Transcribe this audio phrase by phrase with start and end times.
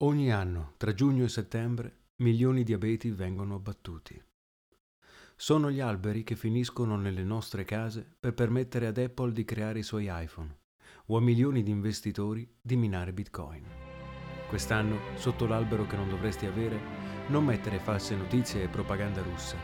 [0.00, 4.22] Ogni anno, tra giugno e settembre, milioni di abeti vengono abbattuti.
[5.34, 9.82] Sono gli alberi che finiscono nelle nostre case per permettere ad Apple di creare i
[9.82, 10.54] suoi iPhone
[11.06, 13.64] o a milioni di investitori di minare Bitcoin.
[14.50, 16.78] Quest'anno, sotto l'albero che non dovresti avere,
[17.28, 19.56] non mettere false notizie e propaganda russa.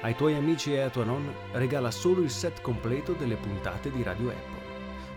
[0.00, 4.02] Ai tuoi amici e a tua nonna regala solo il set completo delle puntate di
[4.02, 4.55] Radio Apple.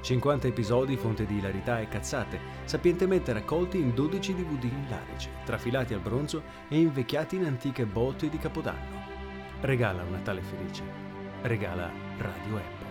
[0.02, 6.00] 50 episodi fonte di ilarità e cazzate, sapientemente raccolti in 12 DVD ilarici, trafilati al
[6.00, 8.98] bronzo e invecchiati in antiche botte di Capodanno.
[9.62, 10.84] Regala un Natale felice.
[11.42, 12.89] Regala Radio Apple.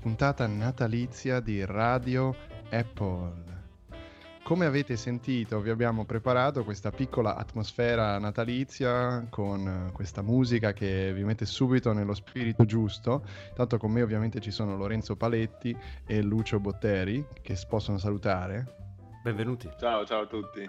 [0.00, 2.34] Puntata natalizia di Radio
[2.70, 3.48] Apple.
[4.42, 11.22] Come avete sentito, vi abbiamo preparato questa piccola atmosfera natalizia con questa musica che vi
[11.22, 13.24] mette subito nello spirito giusto.
[13.54, 18.94] Tanto con me ovviamente ci sono Lorenzo Paletti e Lucio Botteri che possono salutare.
[19.22, 19.68] Benvenuti.
[19.78, 20.64] Ciao, ciao a tutti.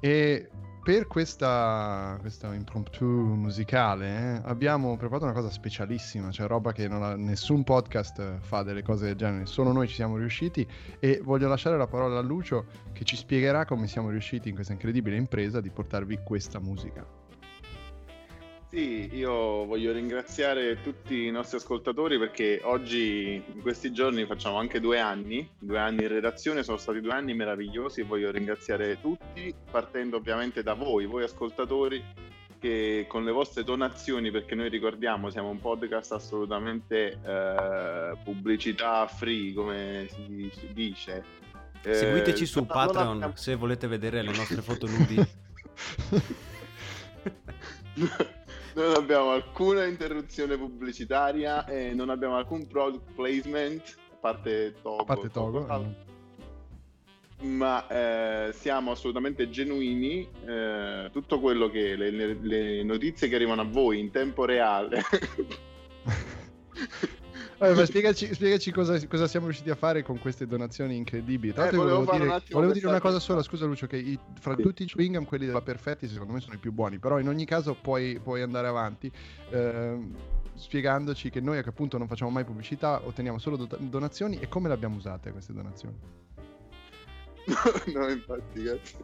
[0.00, 0.48] E
[0.82, 7.14] per questa, questa impromptu musicale eh, abbiamo preparato una cosa specialissima, cioè roba che ha,
[7.14, 10.66] nessun podcast fa delle cose del genere, solo noi ci siamo riusciti
[10.98, 14.72] e voglio lasciare la parola a Lucio che ci spiegherà come siamo riusciti in questa
[14.72, 17.21] incredibile impresa di portarvi questa musica.
[18.72, 24.80] Sì, io voglio ringraziare tutti i nostri ascoltatori perché oggi, in questi giorni, facciamo anche
[24.80, 29.54] due anni, due anni in redazione, sono stati due anni meravigliosi e voglio ringraziare tutti,
[29.70, 32.02] partendo ovviamente da voi, voi ascoltatori,
[32.58, 39.52] che con le vostre donazioni, perché noi ricordiamo siamo un podcast assolutamente eh, pubblicità free,
[39.52, 41.22] come si, si dice.
[41.82, 43.36] Eh, Seguiteci su Patreon abbiamo...
[43.36, 45.16] se volete vedere le nostre foto nudi.
[48.74, 55.04] non abbiamo alcuna interruzione pubblicitaria e non abbiamo alcun product placement a parte Togo, a
[55.04, 55.94] parte Togo, Togo no.
[57.48, 63.66] ma eh, siamo assolutamente genuini eh, tutto quello che le, le, notizie che arrivano a
[63.66, 65.02] voi in tempo reale
[67.62, 71.52] Vabbè, ma spiegaci, spiegaci cosa, cosa, siamo riusciti a fare con queste donazioni incredibili.
[71.52, 74.56] Tra eh, volevo, volevo, dire, volevo dire, una cosa sola, scusa Lucio, che i, fra
[74.56, 74.62] sì.
[74.62, 77.28] tutti i chewing gum quelli della Perfetti secondo me sono i più buoni, però in
[77.28, 79.08] ogni caso puoi, puoi andare avanti
[79.50, 79.96] eh,
[80.54, 84.74] spiegandoci che noi appunto non facciamo mai pubblicità, otteniamo solo do- donazioni e come le
[84.74, 85.96] abbiamo usate queste donazioni.
[87.94, 88.98] no, infatti, grazie.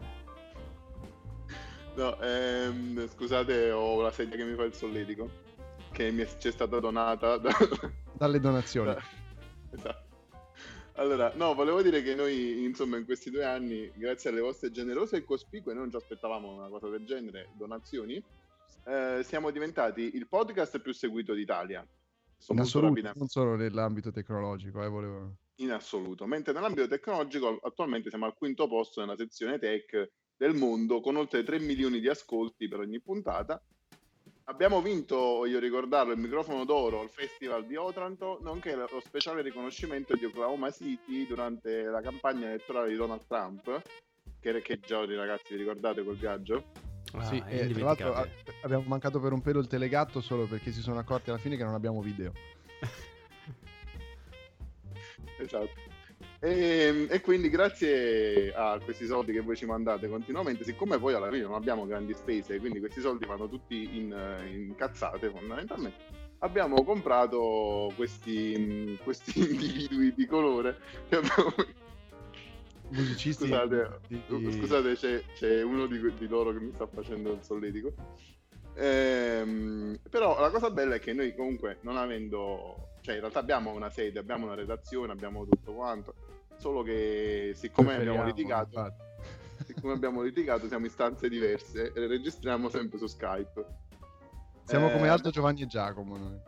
[1.94, 5.46] No, ehm, scusate, ho la sedia che mi fa il solletico
[5.98, 7.50] che mi è, ci è stata donata da...
[8.14, 8.94] dalle donazioni.
[9.72, 10.06] esatto.
[10.92, 15.16] Allora, no, volevo dire che noi, insomma, in questi due anni, grazie alle vostre generose
[15.16, 18.22] e cospicue, non ci aspettavamo una cosa del genere, donazioni,
[18.84, 21.86] eh, siamo diventati il podcast più seguito d'Italia.
[22.50, 25.34] In assoluto, non solo nell'ambito tecnologico, eh, volevo...
[25.56, 31.00] In assoluto, mentre nell'ambito tecnologico attualmente siamo al quinto posto nella sezione tech del mondo,
[31.00, 33.60] con oltre 3 milioni di ascolti per ogni puntata
[34.48, 40.16] Abbiamo vinto, voglio ricordarlo, il microfono d'oro al Festival di Otranto, nonché lo speciale riconoscimento
[40.16, 43.82] di Oklahoma City durante la campagna elettorale di Donald Trump,
[44.40, 46.64] che recheggiatori ragazzi, vi ricordate quel viaggio?
[47.12, 48.26] Ah, sì, e tra l'altro
[48.62, 51.64] abbiamo mancato per un pelo il telegatto solo perché si sono accorti alla fine che
[51.64, 52.32] non abbiamo video.
[55.36, 55.97] esatto.
[56.40, 61.14] E, ehm, e, quindi grazie a questi soldi che voi ci mandate continuamente, siccome poi
[61.14, 64.14] alla fine non abbiamo grandi spese, quindi questi soldi vanno tutti in,
[64.52, 65.98] in cazzate fondamentalmente,
[66.38, 71.54] abbiamo comprato questi, questi individui di colore che abbiamo...
[72.90, 73.44] Musicisti.
[73.44, 74.22] Scusate, di...
[74.50, 77.92] scusate c'è, c'è, uno di, di, loro che mi sta facendo il solletico.
[78.76, 83.72] Ehm, però la cosa bella è che noi comunque non avendo cioè in realtà abbiamo
[83.72, 86.14] una sede, abbiamo una redazione, abbiamo tutto quanto,
[86.58, 88.94] solo che siccome abbiamo litigato,
[89.64, 93.64] siccome abbiamo litigato siamo in stanze diverse e registriamo sempre su Skype.
[94.64, 96.38] Siamo eh, come Aldo, Giovanni e Giacomo noi.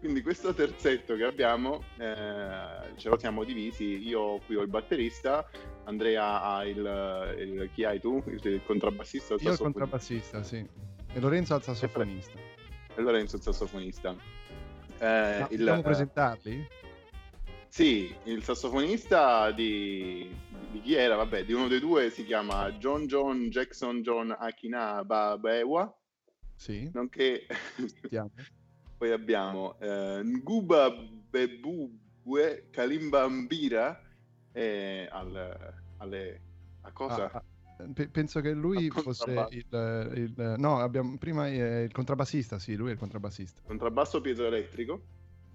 [0.00, 5.48] Quindi questo terzetto che abbiamo eh, ce lo siamo divisi, io qui ho il batterista,
[5.84, 8.20] Andrea ha il, il, chi hai tu?
[8.26, 9.34] Il, il contrabbassista?
[9.34, 10.68] Il Io il contrabbassista, sì.
[11.12, 12.36] E Lorenzo al sassofonista.
[12.96, 14.16] E Lorenzo il sassofonista.
[14.98, 16.68] Eh, il, possiamo presentarli?
[17.68, 20.34] Sì, il sassofonista di,
[20.72, 21.16] di, chi era?
[21.16, 25.94] Vabbè, di uno dei due si chiama John John Jackson John Akina Babewa.
[26.54, 26.90] Sì.
[26.92, 27.46] Nonché...
[28.98, 34.02] Poi abbiamo eh, Nguba Bebubwe Kalimbambira
[34.50, 36.40] eh, al, alle...
[36.80, 37.30] A cosa?
[37.30, 37.44] Ah,
[37.78, 39.66] ah, penso che lui fosse il,
[40.14, 43.62] il, No, abbiamo prima il contrabbassista, sì, lui è il contrabbassista.
[43.64, 45.02] Contrabbasso piezoelettrico.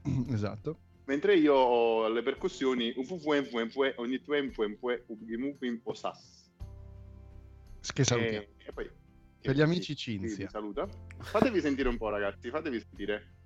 [0.32, 0.78] esatto.
[1.06, 2.94] Mentre io ho le percussioni
[7.92, 8.46] che salutiamo.
[8.46, 8.90] E, e poi,
[9.42, 10.48] per gli amici Cinzia.
[10.48, 10.88] saluta.
[11.20, 13.43] Fatevi sentire un po', ragazzi, fatevi sentire.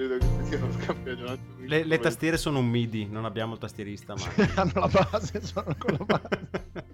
[0.00, 4.22] Credo che siano scambiati le, le tastiere sono un MIDI, non abbiamo il tastierista, ma
[4.56, 6.84] hanno la base, sono con la base.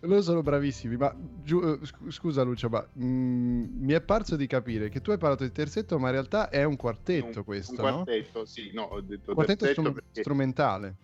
[0.00, 1.78] Loro sono bravissimi, ma giu, eh,
[2.08, 5.98] scusa Lucio, ma mm, mi è parso di capire che tu hai parlato di terzetto,
[5.98, 8.44] ma in realtà è un quartetto un, questo, un quartetto, no?
[8.46, 10.20] sì, no, ho detto quartetto strum- perché...
[10.20, 10.96] strumentale.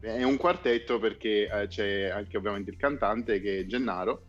[0.00, 4.22] È un quartetto perché eh, c'è anche ovviamente il cantante che è Gennaro.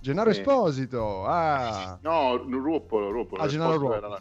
[0.00, 0.32] Gennaro eh...
[0.32, 1.98] Esposito, ah!
[2.00, 3.42] No, Ruppolo, Ruppolo.
[3.42, 4.00] Ah, Gennaro Ruppolo.
[4.00, 4.20] La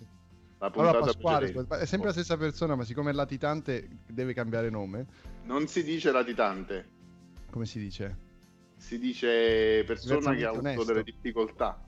[0.73, 5.05] allora Pasquale, è sempre la stessa persona, ma siccome è latitante deve cambiare nome.
[5.43, 6.93] Non si dice latitante.
[7.49, 8.25] Come si dice?
[8.77, 11.83] si dice persona che ha avuto delle difficoltà.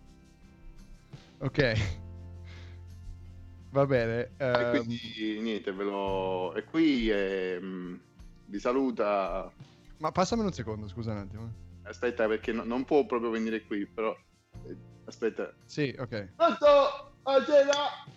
[1.40, 1.74] Ok.
[3.70, 4.32] Va bene.
[4.38, 4.70] E ehm...
[4.70, 6.56] quindi niente, ve lo...
[6.56, 7.60] E qui eh,
[8.46, 9.52] vi saluta...
[9.98, 11.54] Ma passamelo un secondo, scusa un attimo.
[11.84, 14.16] Aspetta, perché no, non può proprio venire qui, però...
[14.66, 14.76] Eh,
[15.06, 15.54] aspetta.
[15.66, 16.30] Sì, ok.
[16.36, 17.14] Pronto?
[17.22, 18.16] Buonasera!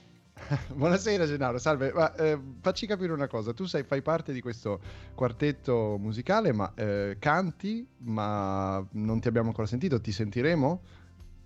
[0.75, 1.93] Buonasera Gennaro, salve.
[1.93, 4.81] Ma, eh, facci capire una cosa, tu sei, fai parte di questo
[5.15, 10.83] quartetto musicale, ma eh, canti, ma non ti abbiamo ancora sentito, ti sentiremo?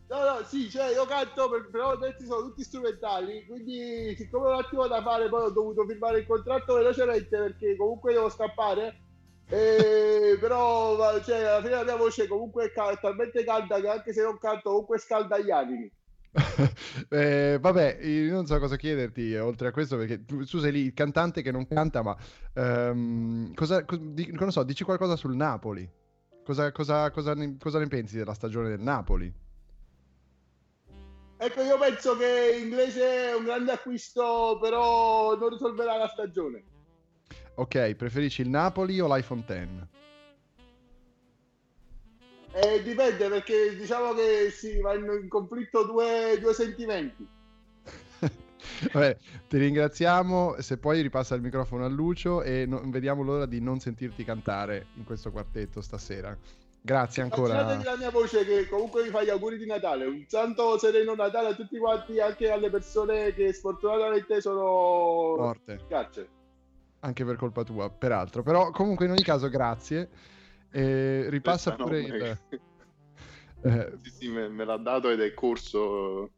[0.08, 4.86] No, no, sì, cioè io canto, però questi sono tutti strumentali, quindi siccome un attimo
[4.86, 9.00] da fare, poi ho dovuto firmare il contratto velocemente perché comunque devo scappare.
[9.48, 14.22] E, però cioè, alla fine la mia voce comunque è talmente calda che anche se
[14.22, 15.90] non canto comunque scalda gli animi.
[17.10, 20.80] eh, vabbè, io non so cosa chiederti oltre a questo, perché tu, tu sei lì
[20.80, 22.16] il cantante che non canta, ma
[22.54, 25.88] um, cosa, co- di, non so, dici qualcosa sul Napoli?
[26.44, 29.32] Cosa, cosa, cosa, ne, cosa ne pensi della stagione del Napoli?
[31.36, 36.64] Ecco, io penso che inglese è un grande acquisto, però non risolverà la stagione.
[37.56, 40.02] Ok, preferisci il Napoli o l'iPhone X?
[42.54, 47.26] Eh, dipende perché diciamo che si vanno in conflitto due, due sentimenti.
[48.92, 49.18] Vabbè,
[49.48, 50.56] ti ringraziamo.
[50.60, 54.86] Se poi ripassa il microfono a Lucio e non vediamo l'ora di non sentirti cantare
[54.94, 56.36] in questo quartetto stasera.
[56.80, 57.54] Grazie ancora.
[57.54, 60.04] Immaginatevi la mia voce che comunque vi fa gli auguri di Natale.
[60.04, 65.80] Un santo sereno Natale a tutti quanti, anche alle persone che sfortunatamente sono morte.
[65.88, 66.28] Carcere.
[67.00, 68.42] Anche per colpa tua, peraltro.
[68.42, 70.08] Però comunque in ogni caso grazie.
[70.76, 72.38] E ripassa Questa pure no, il...
[73.64, 76.32] Eh, sì, sì, me, me, l'ha dato ed è corso.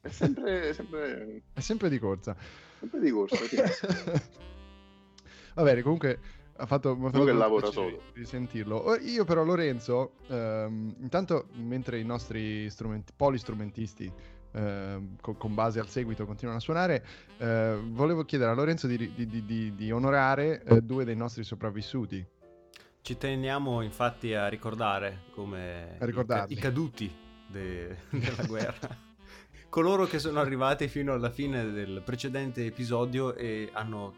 [0.00, 1.42] È sempre, sempre...
[1.52, 2.34] È sempre di corsa.
[2.78, 3.56] Sempre di corsa, sì.
[5.54, 6.18] Va bene, comunque
[6.56, 8.96] ha fatto, mi ha fatto che lavora solo di sentirlo.
[9.00, 14.10] Io però Lorenzo, ehm, intanto mentre i nostri strumenti, polistrumentisti
[14.52, 17.04] eh, con, con, base al seguito continuano a suonare,
[17.36, 22.26] eh, volevo chiedere a Lorenzo di, di, di, di onorare eh, due dei nostri sopravvissuti
[23.02, 27.12] ci teniamo infatti a ricordare come i, i, caduti
[27.46, 28.96] de- della guerra,
[29.68, 34.14] coloro che sono arrivati fino alla fine del precedente episodio e hanno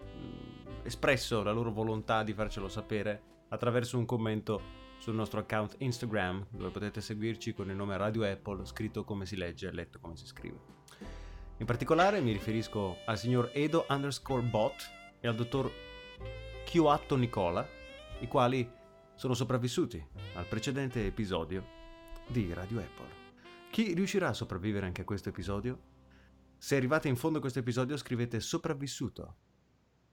[0.00, 6.46] mh, espresso la loro volontà di farcelo sapere attraverso un commento sul nostro account Instagram,
[6.50, 10.16] dove potete seguirci con il nome Radio Apple, scritto come si legge e letto come
[10.16, 10.56] si scrive.
[11.58, 15.70] In particolare mi riferisco al signor Edo underscore bot e al dottor
[16.64, 17.66] Chiuatto Nicola,
[18.20, 18.68] i quali
[19.14, 20.04] sono sopravvissuti
[20.34, 21.64] al precedente episodio
[22.26, 23.22] di Radio Apple.
[23.70, 25.92] Chi riuscirà a sopravvivere anche a questo episodio?
[26.56, 29.36] Se arrivate in fondo a questo episodio scrivete sopravvissuto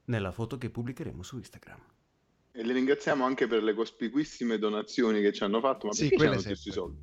[0.06, 1.80] nella foto che pubblicheremo su Instagram.
[2.52, 6.16] E li ringraziamo anche per le cospicuissime donazioni che ci hanno fatto, ma sì, perché
[6.16, 7.00] quelle questi soldi?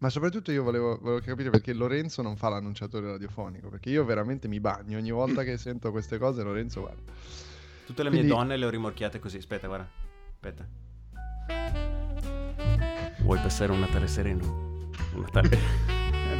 [0.00, 4.46] Ma soprattutto io volevo, volevo, capire perché Lorenzo non fa l'annunciatore radiofonico, perché io veramente
[4.46, 7.12] mi bagno ogni volta che sento queste cose, Lorenzo guarda.
[7.86, 8.26] Tutte le Quindi...
[8.26, 10.07] mie donne le ho rimorchiate così, aspetta, guarda.
[10.40, 10.68] Aspetta.
[13.22, 14.90] Vuoi passare un Natale sereno?
[15.14, 15.48] Un Natale...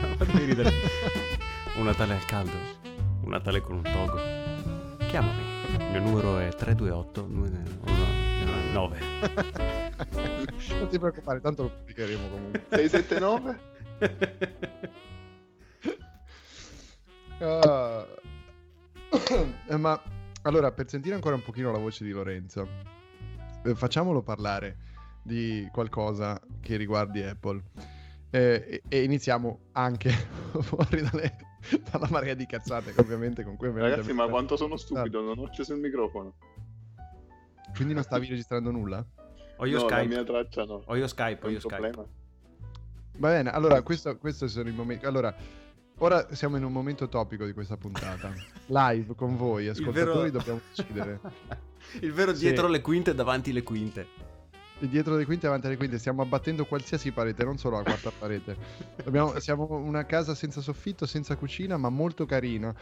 [0.01, 0.25] no.
[0.25, 0.71] Devi ridere.
[1.79, 2.57] Un Natale al caldo,
[3.23, 4.19] un Natale con un togo.
[5.09, 5.43] Chiamami.
[5.79, 7.27] Il mio numero è 328
[8.73, 8.99] 9.
[10.79, 12.65] non ti preoccupare, tanto lo pubblicheremo comunque.
[12.69, 13.61] 679?
[17.41, 18.07] Ah.
[19.71, 20.01] Eh, ma
[20.43, 22.69] allora, per sentire ancora un pochino la voce di Lorenzo,
[23.75, 24.77] facciamolo parlare
[25.23, 27.63] di qualcosa che riguardi Apple.
[28.31, 30.11] Eh, e, e iniziamo anche
[30.61, 31.37] fuori dalle,
[31.91, 35.75] dalla marea di cazzate ovviamente con cui Ragazzi, ma quanto sono stupido, non ho acceso
[35.75, 36.35] il microfono.
[37.75, 39.05] Quindi non stavi registrando nulla?
[39.57, 40.03] Ho io no, Skype.
[40.03, 40.83] la mia traccia no.
[40.85, 41.77] Ho io Skype, ho io Skype.
[41.77, 42.09] problema.
[43.19, 45.05] Va bene, allora questo, questo sono i momenti.
[45.05, 45.35] Allora,
[45.99, 48.33] ora siamo in un momento topico di questa puntata.
[48.67, 51.21] Live con voi, ascoltatori, vero- dobbiamo decidere.
[52.01, 52.41] Il vero Sì.
[52.41, 54.07] dietro le quinte, davanti le quinte.
[54.81, 58.57] Dietro le quinte, avanti alle quinte, stiamo abbattendo qualsiasi parete, non solo la quarta parete.
[59.03, 62.73] Dobbiamo- siamo una casa senza soffitto, senza cucina, ma molto carina.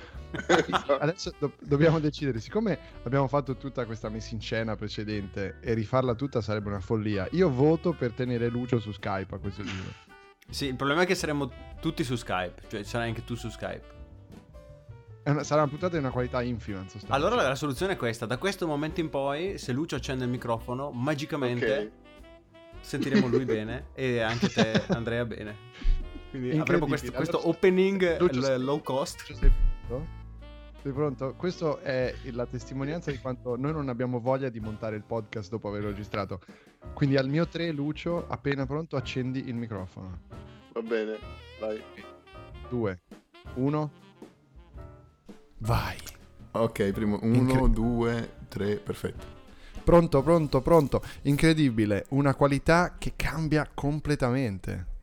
[0.99, 6.15] Adesso do- dobbiamo decidere, siccome abbiamo fatto tutta questa messa in scena precedente e rifarla
[6.15, 10.05] tutta sarebbe una follia, io voto per tenere Lucio su Skype a questo giro.
[10.51, 13.96] Sì, il problema è che saremo tutti su Skype, cioè sarai anche tu su Skype.
[15.27, 16.85] Una- sarà una puntata di una qualità infima.
[17.09, 20.91] Allora la soluzione è questa, da questo momento in poi, se Lucio accende il microfono,
[20.93, 21.91] magicamente Ok.
[22.81, 25.57] sentiremo lui bene e anche te Andrea bene.
[26.31, 29.21] Quindi avremo questo, questo Allora, opening Lucio, l- low cost.
[29.21, 29.51] Lucio, sei
[29.87, 30.07] pronto?
[30.83, 31.35] Sei pronto?
[31.37, 35.69] Questo è la testimonianza di quanto noi non abbiamo voglia di montare il podcast dopo
[35.69, 36.41] averlo registrato.
[36.95, 40.21] Quindi al mio 3, Lucio, appena pronto, accendi il microfono.
[40.73, 41.19] Va bene,
[41.59, 41.83] vai.
[42.69, 43.01] 2,
[43.55, 43.91] 1.
[45.59, 45.97] Vai.
[46.53, 49.35] Ok, primo Incre- 1, 2, 3, perfetto.
[49.85, 51.03] Pronto, pronto, pronto.
[51.23, 52.07] Incredibile.
[52.11, 54.95] Una qualità che cambia completamente.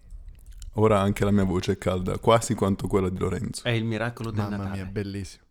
[0.73, 3.63] Ora anche la mia voce è calda, quasi quanto quella di Lorenzo.
[3.63, 4.75] È il miracolo del Mamma Natale.
[4.75, 5.43] mia, bellissimo.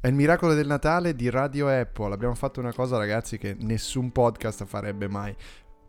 [0.00, 2.14] È il miracolo del Natale di Radio Apple.
[2.14, 5.34] Abbiamo fatto una cosa, ragazzi, che nessun podcast farebbe mai.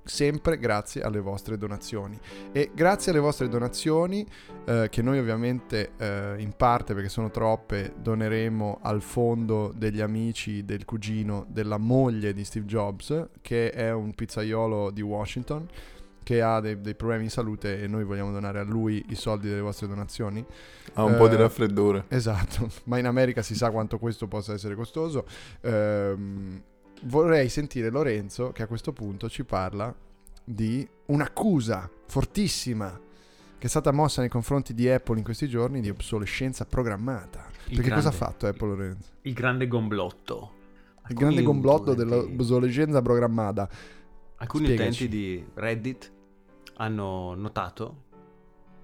[0.09, 2.19] Sempre grazie alle vostre donazioni.
[2.51, 4.25] E grazie alle vostre donazioni,
[4.65, 10.65] eh, che noi ovviamente eh, in parte, perché sono troppe, doneremo al fondo degli amici
[10.65, 15.67] del cugino della moglie di Steve Jobs, che è un pizzaiolo di Washington,
[16.23, 19.47] che ha dei, dei problemi di salute e noi vogliamo donare a lui i soldi
[19.47, 20.45] delle vostre donazioni.
[20.93, 22.05] Ha un po' di Eh, raffreddore.
[22.07, 25.25] Esatto, ma in America si sa quanto questo possa essere costoso.
[25.61, 26.61] Ehm,
[27.03, 29.93] vorrei sentire Lorenzo che a questo punto ci parla
[30.43, 32.99] di un'accusa fortissima
[33.57, 37.45] che è stata mossa nei confronti di Apple in questi giorni di obsolescenza programmata.
[37.67, 39.09] Il Perché cosa ha grande- fatto Apple Lorenzo?
[39.23, 40.51] Il grande gomblotto.
[41.09, 43.67] Il Alcuni grande utenti- dell'obsolescenza programmata.
[44.37, 45.03] Alcuni Spiegaci.
[45.03, 46.11] utenti di Reddit
[46.77, 48.03] hanno notato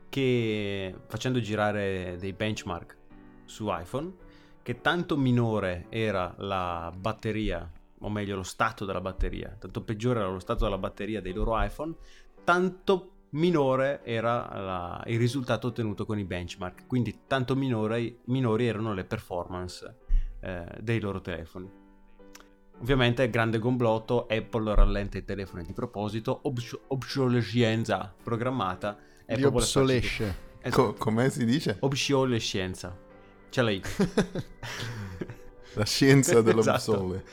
[0.09, 2.97] che facendo girare dei benchmark
[3.45, 4.11] su iPhone,
[4.61, 7.69] che tanto minore era la batteria,
[8.05, 11.59] o meglio lo stato della batteria, tanto peggiore era lo stato della batteria dei loro
[11.61, 11.93] iPhone,
[12.43, 18.93] tanto minore era la- il risultato ottenuto con i benchmark, quindi tanto minore- minori erano
[18.93, 19.95] le performance
[20.41, 21.67] eh, dei loro telefoni.
[22.81, 28.95] Ovviamente, grande gomblotto, Apple rallenta i telefoni di proposito, obs- obsolescenza programmata.
[29.25, 30.35] Faccia di- obsolesce.
[30.61, 30.83] Esatto.
[30.83, 31.77] Co- com'è si dice?
[31.79, 32.95] Obsolescenza.
[33.49, 33.81] C'è la I.
[35.73, 37.23] La scienza Esatto.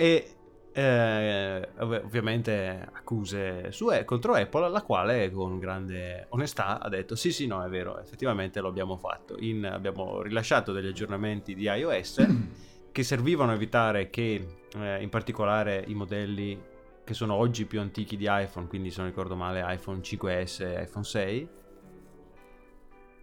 [0.00, 0.30] E
[0.72, 7.30] eh, ov- ovviamente accuse su, contro Apple, la quale con grande onestà ha detto sì
[7.30, 12.26] sì no è vero, effettivamente lo abbiamo fatto, In- abbiamo rilasciato degli aggiornamenti di iOS
[12.90, 16.58] che servivano a evitare che eh, in particolare i modelli
[17.04, 20.82] che sono oggi più antichi di iPhone, quindi se non ricordo male iPhone 5S e
[20.84, 21.48] iPhone 6,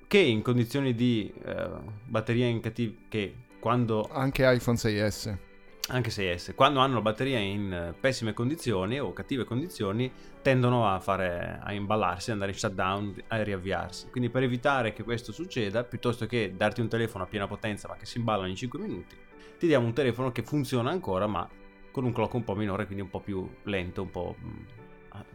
[0.06, 1.70] che in condizioni di eh,
[2.06, 5.47] batteria in cattiv- che quando Anche iPhone 6S.
[5.90, 11.00] Anche 6S, quando hanno la batteria in eh, pessime condizioni o cattive condizioni, tendono a
[11.00, 14.10] fare a imballarsi, andare in shutdown, a riavviarsi.
[14.10, 17.96] Quindi per evitare che questo succeda, piuttosto che darti un telefono a piena potenza ma
[17.96, 19.16] che si imballa in 5 minuti,
[19.58, 21.48] ti diamo un telefono che funziona ancora ma
[21.92, 24.64] con un clock un po' minore, quindi un po' più lento, un po' mm,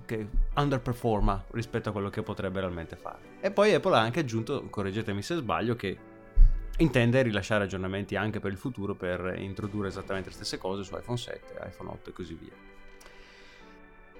[0.05, 3.19] che underperforma rispetto a quello che potrebbe realmente fare.
[3.41, 5.99] E poi Apple ha anche aggiunto, correggetemi se sbaglio, che
[6.79, 11.19] intende rilasciare aggiornamenti anche per il futuro per introdurre esattamente le stesse cose su iPhone
[11.19, 12.53] 7, iPhone 8 e così via.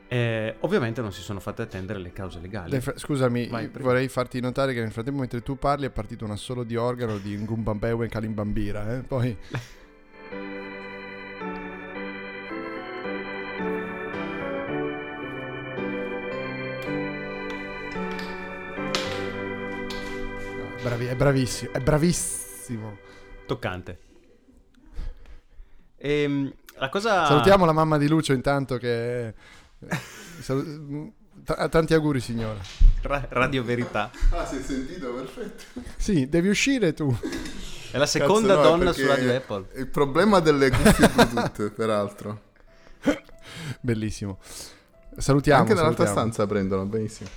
[0.09, 2.79] Eh, ovviamente non si sono fatte attendere le cause legali.
[2.83, 6.33] Fra- scusami, Vai, vorrei farti notare che nel frattempo mentre tu parli è partito un
[6.33, 8.99] assolo di organo di Ngumbambewe e Kalimbambira, eh?
[9.01, 9.35] Poi
[20.83, 22.99] bravi- è bravissimo, è bravissimo.
[23.47, 23.99] Toccante.
[25.97, 27.27] Ehm, la cosa...
[27.27, 29.35] Salutiamo la mamma di Lucio intanto che...
[30.41, 31.13] Salu-
[31.45, 32.59] t- tanti auguri signora.
[33.03, 34.11] Ra- Radio Verità.
[34.31, 35.13] Ah, si è sentito?
[35.13, 35.65] Perfetto.
[35.97, 37.15] Sì, devi uscire tu.
[37.91, 39.67] È la seconda Cazzo, no, donna perché su Radio Apple.
[39.77, 42.43] Il problema delle cuffie Bluetooth, peraltro.
[43.81, 44.39] Bellissimo.
[45.17, 45.61] Salutiamo.
[45.61, 46.31] Anche dall'altra salutiamo.
[46.33, 47.29] stanza prendono, benissimo.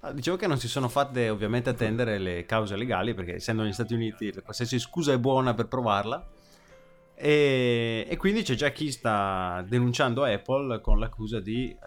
[0.00, 3.72] Ah, Dicevo che non si sono fatte ovviamente attendere le cause legali perché essendo negli
[3.72, 6.26] Stati Uniti qualsiasi scusa è buona per provarla.
[7.14, 11.78] E, e quindi c'è già chi sta denunciando Apple con l'accusa di eh,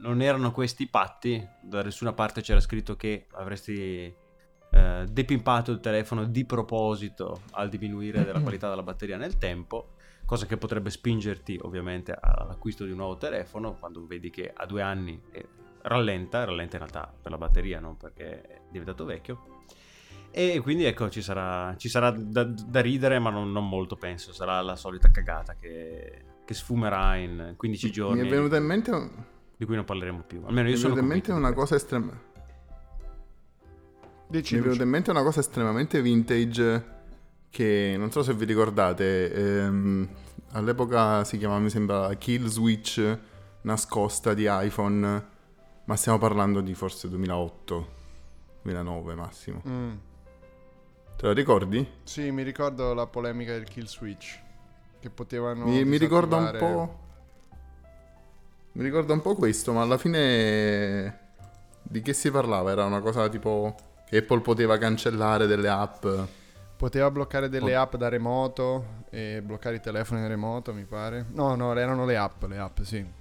[0.00, 4.14] non erano questi patti, da nessuna parte c'era scritto che avresti
[4.70, 10.46] eh, depimpato il telefono di proposito al diminuire della qualità della batteria nel tempo, cosa
[10.46, 15.20] che potrebbe spingerti ovviamente all'acquisto di un nuovo telefono quando vedi che a due anni
[15.32, 15.48] eh,
[15.88, 19.56] rallenta, rallenta in realtà per la batteria, non perché è diventato vecchio.
[20.30, 24.32] E quindi ecco, ci sarà, ci sarà da, da ridere, ma non, non molto penso,
[24.32, 28.90] sarà la solita cagata che, che sfumerà in 15 giorni, Mi è venuta in mente,
[28.90, 29.10] un-
[29.56, 30.42] di cui non parleremo più.
[30.44, 32.26] Almeno io mi è sono venuta in mente una cosa estrema.
[34.28, 36.96] Dici, Mi è venuta in mente una cosa estremamente vintage
[37.50, 40.08] che non so se vi ricordate, ehm,
[40.52, 43.18] all'epoca si chiamava, mi sembra, kill switch
[43.62, 45.26] nascosta di iPhone,
[45.88, 47.88] ma stiamo parlando di forse 2008,
[48.60, 49.62] 2009 massimo.
[49.66, 49.92] Mm.
[51.16, 51.86] Te lo ricordi?
[52.02, 54.38] Sì, mi ricordo la polemica del kill switch.
[55.00, 55.64] Che potevano.
[55.64, 56.98] mi, mi ricorda un po'...
[58.72, 61.20] Mi ricorda un po' questo, ma alla fine
[61.80, 62.70] di che si parlava?
[62.70, 63.74] Era una cosa tipo
[64.10, 66.06] Apple poteva cancellare delle app.
[66.76, 71.24] Poteva bloccare delle app da remoto e bloccare i telefoni da remoto, mi pare.
[71.30, 73.16] No, no, erano le app, le app, sì.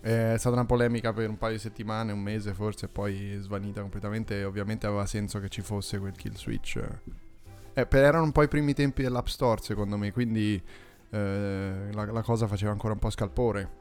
[0.00, 4.44] È stata una polemica per un paio di settimane, un mese forse, poi svanita completamente.
[4.44, 6.82] Ovviamente aveva senso che ci fosse quel kill switch.
[7.74, 10.60] Eh, erano un po' i primi tempi dell'App Store, secondo me, quindi
[11.10, 13.78] eh, la, la cosa faceva ancora un po' scalpore.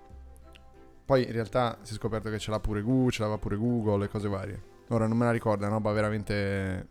[1.05, 4.05] Poi in realtà si è scoperto che ce l'ha pure Google, ce l'aveva pure Google
[4.05, 4.61] e cose varie.
[4.89, 6.87] Ora non me la ricordo, è una roba veramente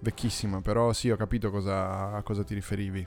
[0.00, 3.06] vecchissima, però sì, ho capito cosa, a cosa ti riferivi.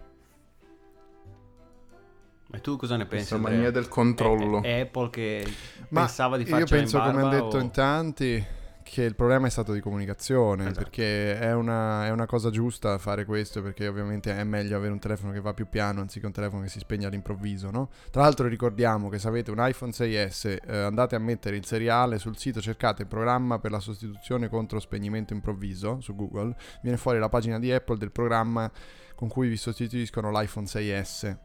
[2.55, 3.29] E tu cosa ne pensi?
[3.29, 3.55] Questa Andrea?
[3.55, 4.61] mania del controllo.
[4.61, 5.43] È, è Apple che
[5.89, 8.45] Ma pensava di Io farcela penso, in come hanno detto o- in tanti,
[8.83, 10.77] che il problema è stato di comunicazione, Esatto.
[10.81, 14.99] perché è una, è una cosa giusta fare questo, perché ovviamente è meglio avere un
[14.99, 17.89] telefono che va più piano anziché un telefono che si spegne all'improvviso, no?
[18.11, 22.19] Tra l'altro ricordiamo che se avete un iPhone 6S, eh, andate a mettere il seriale
[22.19, 27.29] sul sito, cercate programma per la sostituzione contro spegnimento improvviso su Google, viene fuori la
[27.29, 28.69] pagina di Apple del programma
[29.15, 31.37] con cui vi sostituiscono l'iPhone 6S.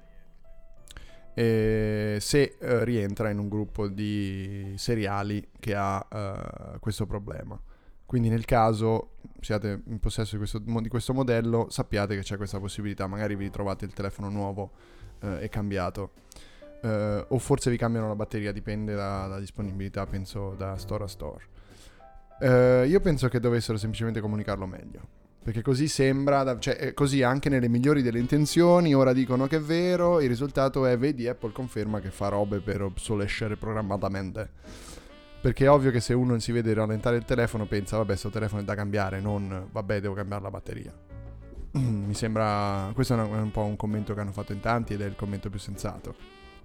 [1.38, 7.57] E se eh, rientra in un gruppo di seriali che ha eh, questo problema.
[8.05, 12.59] Quindi nel caso siate in possesso di questo, di questo modello, sappiate che c'è questa
[12.59, 14.72] possibilità, magari vi ritrovate il telefono nuovo
[15.20, 16.11] eh, e cambiato.
[16.83, 21.44] Eh, o forse vi cambiano la batteria, dipende dalla disponibilità, penso da store a store.
[22.40, 25.17] Eh, io penso che dovessero semplicemente comunicarlo meglio.
[25.49, 29.61] Perché così sembra, cioè eh, così anche nelle migliori delle intenzioni, ora dicono che è
[29.61, 34.51] vero, il risultato è, vedi, Apple conferma che fa robe per obsolescere programmatamente.
[35.41, 38.61] Perché è ovvio che se uno si vede rallentare il telefono pensa, vabbè, sto telefono
[38.61, 40.93] è da cambiare, non, vabbè, devo cambiare la batteria.
[41.73, 45.07] Mi sembra, questo è un po' un commento che hanno fatto in tanti ed è
[45.07, 46.15] il commento più sensato.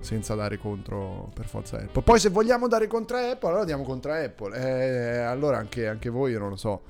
[0.01, 2.01] Senza dare contro per forza Apple.
[2.01, 4.57] Poi se vogliamo dare contro Apple, allora diamo contro Apple.
[4.57, 6.81] Eh, allora anche, anche voi, io non lo so.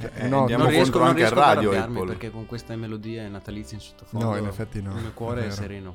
[0.00, 2.06] Eh, no, andiamo non riesco, contro non anche a riesco a radio Apple.
[2.06, 5.46] perché con queste melodie natalizie in sottofondo No, in effetti no, il mio cuore è
[5.46, 5.94] è, sereno.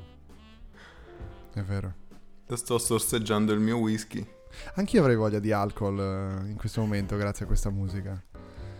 [1.52, 1.94] È vero.
[2.52, 4.26] Sto sorseggiando il mio whisky.
[4.74, 8.22] Anch'io avrei voglia di alcol eh, in questo momento grazie a questa musica.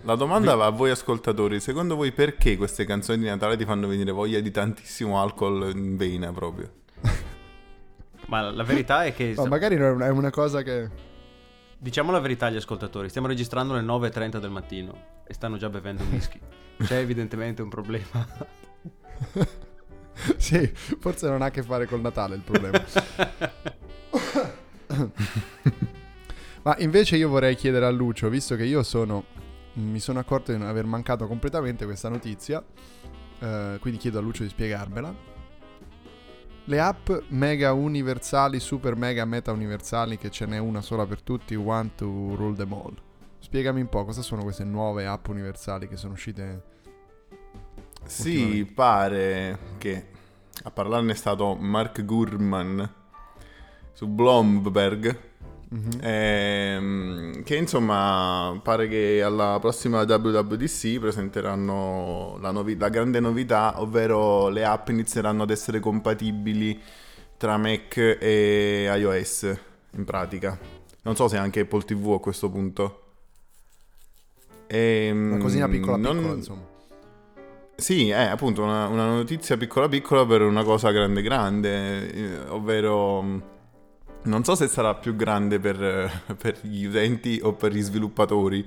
[0.02, 3.88] La domanda va a voi ascoltatori, secondo voi perché queste canzoni di Natale ti fanno
[3.88, 6.70] venire voglia di tantissimo alcol in vena proprio?
[8.28, 11.12] Ma la verità è che No, magari non è una cosa che...
[11.78, 16.04] diciamo la verità agli ascoltatori, stiamo registrando alle 9:30 del mattino e stanno già bevendo
[16.04, 16.40] whisky.
[16.82, 18.26] C'è evidentemente un problema.
[20.36, 22.82] sì, forse non ha a che fare col Natale il problema.
[26.62, 29.24] Ma invece io vorrei chiedere a Lucio, visto che io sono...
[29.74, 32.64] Mi sono accorto di non aver mancato completamente questa notizia,
[33.40, 35.33] eh, quindi chiedo a Lucio di spiegarmela.
[36.66, 41.54] Le app mega universali, super mega meta universali, che ce n'è una sola per tutti,
[41.54, 42.94] one to rule them all.
[43.38, 46.62] Spiegami un po' cosa sono queste nuove app universali che sono uscite
[48.06, 50.06] Sì, pare che
[50.62, 52.94] a parlarne è stato Mark Gurman
[53.92, 55.33] su Blomberg
[55.68, 55.90] Mhm.
[56.02, 64.48] Ehm, che insomma pare che alla prossima WWDC presenteranno la, novi- la grande novità, ovvero
[64.48, 66.80] le app inizieranno ad essere compatibili
[67.36, 69.56] tra Mac e iOS
[69.92, 70.56] in pratica.
[71.02, 73.00] Non so se anche Apple TV a questo punto.
[74.66, 76.62] Ehm, Una cosina piccola non- piccola, insomma.
[77.76, 83.52] Sì, è appunto una, una notizia piccola piccola per una cosa grande grande, eh, ovvero
[84.24, 88.66] non so se sarà più grande per, per gli utenti o per gli sviluppatori.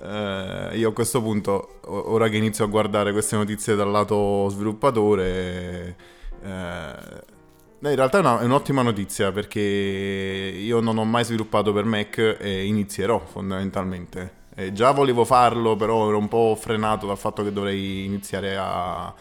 [0.00, 5.96] Eh, io a questo punto, ora che inizio a guardare queste notizie dal lato sviluppatore,
[6.42, 7.32] eh,
[7.80, 12.18] in realtà è, una- è un'ottima notizia perché io non ho mai sviluppato per Mac
[12.40, 14.42] e inizierò fondamentalmente.
[14.54, 19.12] E già volevo farlo, però ero un po' frenato dal fatto che dovrei iniziare a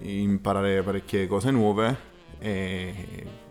[0.00, 2.14] imparare parecchie cose nuove.
[2.38, 3.44] E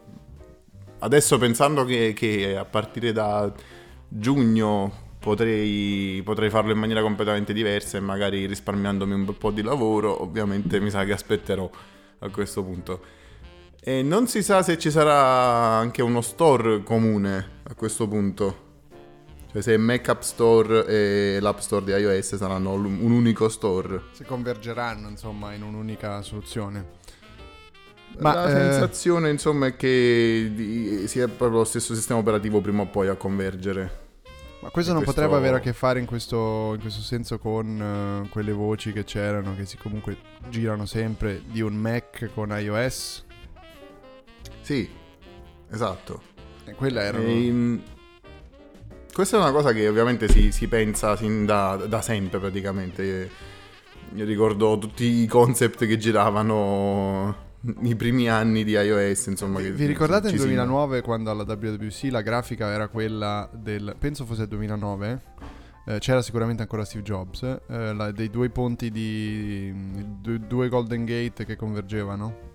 [0.99, 3.51] adesso pensando che, che a partire da
[4.07, 10.21] giugno potrei, potrei farlo in maniera completamente diversa e magari risparmiandomi un po' di lavoro,
[10.21, 11.69] ovviamente mi sa che aspetterò
[12.19, 13.01] a questo punto.
[13.79, 18.63] E non si sa se ci sarà anche uno store comune a questo punto.
[19.51, 24.01] Cioè se Mac App Store e l'App Store di iOS saranno un unico store.
[24.11, 27.03] Si convergeranno, insomma, in un'unica soluzione.
[28.19, 32.87] Ma la eh, sensazione insomma è che sia proprio lo stesso sistema operativo prima o
[32.87, 34.03] poi a convergere.
[34.61, 38.23] Ma questo non questo- potrebbe avere a che fare in questo, in questo senso con
[38.25, 40.17] eh, quelle voci che c'erano, che si comunque
[40.49, 43.25] girano sempre, di un Mac con iOS?
[44.61, 44.89] Sì,
[45.69, 46.21] esatto.
[46.65, 47.27] E quella erano...
[47.27, 47.83] Ehm,
[49.13, 53.29] questa è una cosa che ovviamente si, si pensa sin da, da sempre praticamente.
[54.15, 57.44] Io ricordo tutti i concept che giravano
[57.81, 59.59] i primi anni di iOS, insomma.
[59.59, 63.95] che Vi ricordate nel si- 2009 quando alla WWC la grafica era quella del...
[63.97, 65.21] penso fosse il 2009?
[65.87, 69.71] eh, c'era sicuramente ancora Steve Jobs, eh, la- dei due ponti di...
[70.19, 72.53] due, due Golden Gate che convergevano.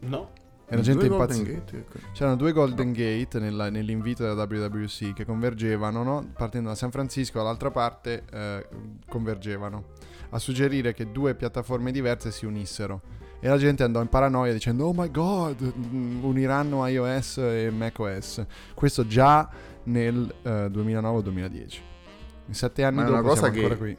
[0.00, 0.30] No.
[0.68, 1.50] E la gente impazzita.
[1.76, 1.98] Ecco.
[2.14, 6.30] C'erano due Golden Gate nella- nell'invito della WWC che convergevano, no?
[6.34, 8.66] partendo da San Francisco dall'altra parte eh,
[9.08, 9.84] convergevano,
[10.30, 13.02] a suggerire che due piattaforme diverse si unissero.
[13.44, 18.46] E la gente andò in paranoia dicendo Oh my god, mm, uniranno iOS e macOS.
[18.72, 19.50] Questo già
[19.84, 21.78] nel eh, 2009-2010.
[22.46, 23.96] In sette anni Ma è dopo una cosa siamo che- ancora qui.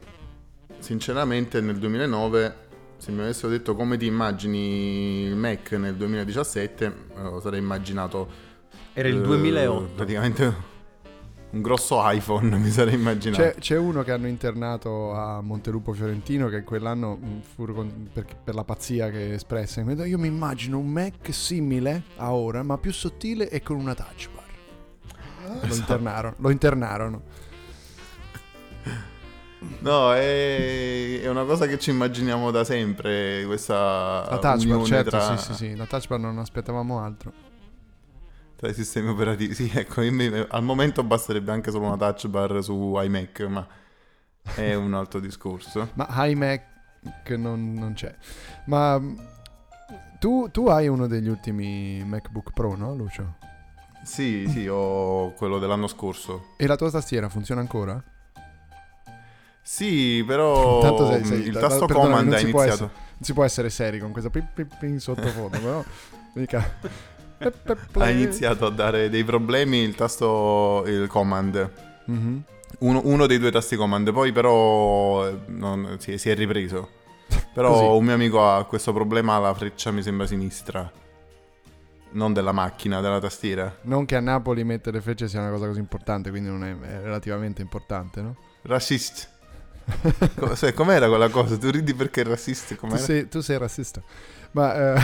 [0.78, 2.56] Sinceramente nel 2009,
[2.96, 8.26] se mi avessero detto come ti immagini il Mac nel 2017, me lo sarei immaginato...
[8.94, 9.90] Era il eh, 2008.
[9.94, 10.54] Praticamente
[11.54, 13.42] un grosso iPhone, mi sarei immaginato.
[13.42, 17.18] C'è, c'è uno che hanno internato a Montelupo Fiorentino che quell'anno
[17.54, 19.80] fu con- per, per la pazzia che espresse.
[19.80, 24.28] Io mi immagino un Mac simile a ora, ma più sottile e con una touch
[24.34, 24.42] bar.
[25.44, 25.66] Esatto.
[25.66, 26.34] Lo internarono.
[26.38, 27.22] Lo internarono.
[29.78, 35.10] No, è, è una cosa che ci immaginiamo da sempre, questa La touch bar, certo,
[35.10, 35.76] tra, sì, sì, sì.
[35.76, 37.32] La touch bar non aspettavamo altro.
[38.64, 39.54] Tra i sistemi operativi.
[39.54, 43.66] Sì, ecco, mi- al momento basterebbe anche solo una touch bar su iMac, ma
[44.54, 45.90] è un altro discorso.
[45.94, 46.62] Ma iMac
[47.36, 48.14] non, non c'è.
[48.66, 49.16] Ma mh,
[50.18, 53.36] tu, tu hai uno degli ultimi MacBook Pro, no, Lucio?
[54.02, 56.54] Sì, sì, ho quello dell'anno scorso.
[56.56, 58.02] E la tua tastiera funziona ancora?
[59.60, 62.80] Sì, però sei- sei- il da- tasto command ha iniziato.
[63.16, 65.84] Non si può essere seri con questa pim, pim, pim sottofondo, però
[66.34, 67.12] mica...
[67.92, 71.70] Ha iniziato a dare dei problemi il tasto, il command.
[72.06, 72.42] Mhm.
[72.80, 76.90] Uno, uno dei due tasti command, poi però eh, non- si, si è ripreso.
[77.54, 77.84] Però Così.
[77.84, 80.90] un mio amico ha questo problema alla freccia, mi sembra sinistra.
[82.10, 83.76] Non della macchina, della tastiera.
[83.82, 87.00] Non che a Napoli mettere frecce sia una cosa così importante, quindi non è, è
[87.02, 88.36] relativamente importante, no?
[88.62, 89.30] Rassist.
[90.36, 91.56] Co- sai, com'era quella cosa?
[91.56, 92.74] Tu ridi perché è rassista?
[92.74, 94.02] Tu sei, tu sei razzista.
[94.54, 95.00] Ma eh,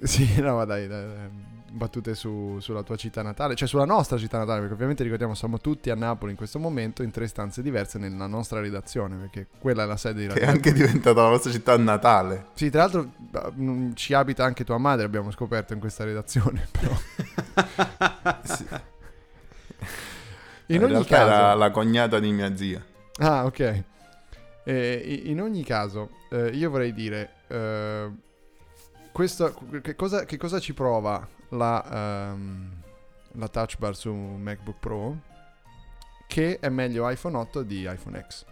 [0.02, 1.28] sì, no, ma dai, dai, dai,
[1.70, 5.58] battute su- sulla tua città natale, cioè sulla nostra città natale, perché ovviamente ricordiamo siamo
[5.58, 9.84] tutti a Napoli in questo momento in tre stanze diverse nella nostra redazione, perché quella
[9.84, 12.46] è la sede di Che è Radio anche diventata la nostra città natale.
[12.54, 16.66] Sì, tra l'altro eh, mm, ci abita anche tua madre, abbiamo scoperto in questa redazione,
[16.70, 16.94] però.
[18.42, 18.66] Sì.
[20.66, 21.30] In, In, ogni realtà caso...
[21.30, 22.84] era la cognata di mia zia.
[23.18, 23.82] Ah, ok.
[24.64, 28.10] Eh, in ogni caso, eh, io vorrei dire, eh,
[29.12, 32.70] questo, che, cosa, che cosa ci prova la, ehm,
[33.32, 35.16] la touch bar su MacBook Pro?
[36.26, 38.44] Che è meglio iPhone 8 di iPhone X.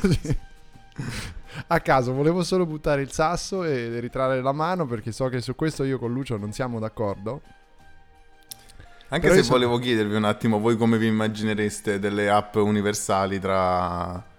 [0.00, 0.38] Così.
[1.68, 5.54] A caso, volevo solo buttare il sasso e ritrarre la mano perché so che su
[5.54, 7.42] questo io con Lucio non siamo d'accordo.
[9.08, 12.56] Anche Però se io sono- volevo chiedervi un attimo, voi come vi immaginereste delle app
[12.56, 14.34] universali tra...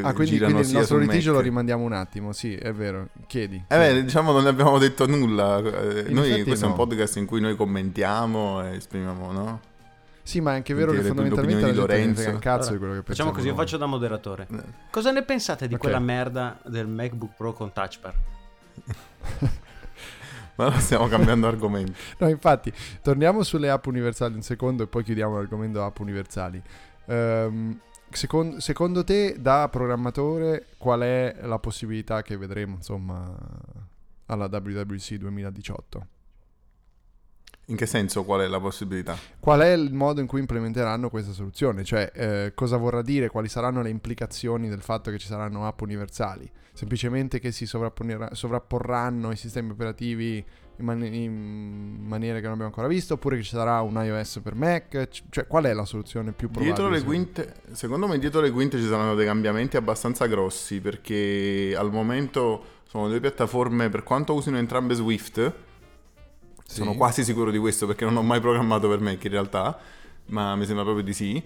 [0.00, 1.38] che Ah, quindi, girano quindi il nostro litigio Mac?
[1.38, 3.62] lo rimandiamo un attimo, sì, è vero, chiedi.
[3.68, 5.58] Eh beh, diciamo non ne abbiamo detto nulla.
[5.58, 6.78] Eh, In Noi, questo è un no.
[6.78, 9.60] podcast in cui noi commentiamo e esprimiamo, no?
[10.24, 12.38] Sì, ma è anche vero che fondamentalmente la gente frega un Lorenzo.
[12.38, 14.46] cazzo di quello che Facciamo pensiamo così, io faccio da moderatore.
[14.52, 14.62] Eh.
[14.90, 15.80] Cosa ne pensate di Ok.
[15.80, 18.14] quella merda del MacBook Pro con touch bar?
[20.54, 21.92] Ma no, stiamo cambiando argomento.
[22.18, 26.62] No, infatti, torniamo sulle app universali un secondo e poi chiudiamo l'argomento app universali.
[27.06, 33.36] Ehm, secon- secondo te, da programmatore, qual è la possibilità che vedremo, insomma,
[34.26, 36.06] alla WWC 2018?
[37.66, 39.16] In che senso qual è la possibilità?
[39.38, 41.84] Qual è il modo in cui implementeranno questa soluzione?
[41.84, 43.28] Cioè, eh, cosa vorrà dire?
[43.28, 46.50] Quali saranno le implicazioni del fatto che ci saranno app universali?
[46.72, 50.44] Semplicemente che si sovrapporranno i sistemi operativi
[50.76, 53.14] in, man- in maniere che non abbiamo ancora visto?
[53.14, 55.08] Oppure che ci sarà un iOS per Mac?
[55.08, 56.74] C- cioè, qual è la soluzione più probabile?
[56.74, 60.80] Dietro le secondo- quinte, secondo me dietro le quinte ci saranno dei cambiamenti abbastanza grossi
[60.80, 65.52] perché al momento sono due piattaforme, per quanto usino entrambe Swift,
[66.64, 66.74] Sì.
[66.76, 69.78] sono quasi sicuro di questo perché non ho mai programmato per Mac in realtà,
[70.26, 71.42] ma mi sembra proprio di sì.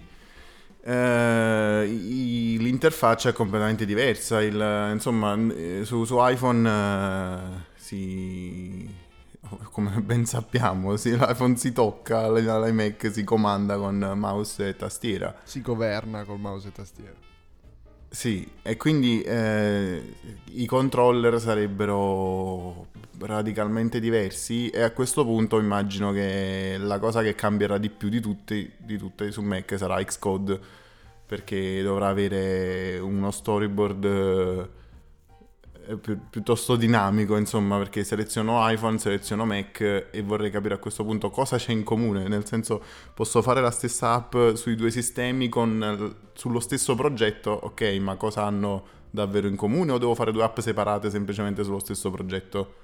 [0.89, 4.41] Eh, i- l'interfaccia è completamente diversa.
[4.43, 7.39] il- insomma, eh, su, su iPhone eh,
[7.75, 8.89] si.
[9.71, 15.35] Come ben sappiamo, sì, l'iPhone si tocca, l'iMac si comanda con mouse e tastiera.
[15.45, 17.15] Si governa col mouse e tastiera.
[18.09, 20.15] Sì, e quindi eh,
[20.53, 22.87] i controller sarebbero
[23.19, 28.21] radicalmente diversi e a questo punto immagino che la cosa che cambierà di più di
[28.21, 30.59] tutte, di tutte su Mac sarà Xcode
[31.27, 34.69] perché dovrà avere uno storyboard
[36.01, 41.31] pi- piuttosto dinamico insomma perché seleziono iPhone, seleziono Mac e vorrei capire a questo punto
[41.31, 42.83] cosa c'è in comune nel senso
[43.15, 48.17] posso fare la stessa app sui due sistemi con, eh, sullo stesso progetto ok ma
[48.17, 52.75] cosa hanno davvero in comune o devo fare due app separate semplicemente sullo stesso progetto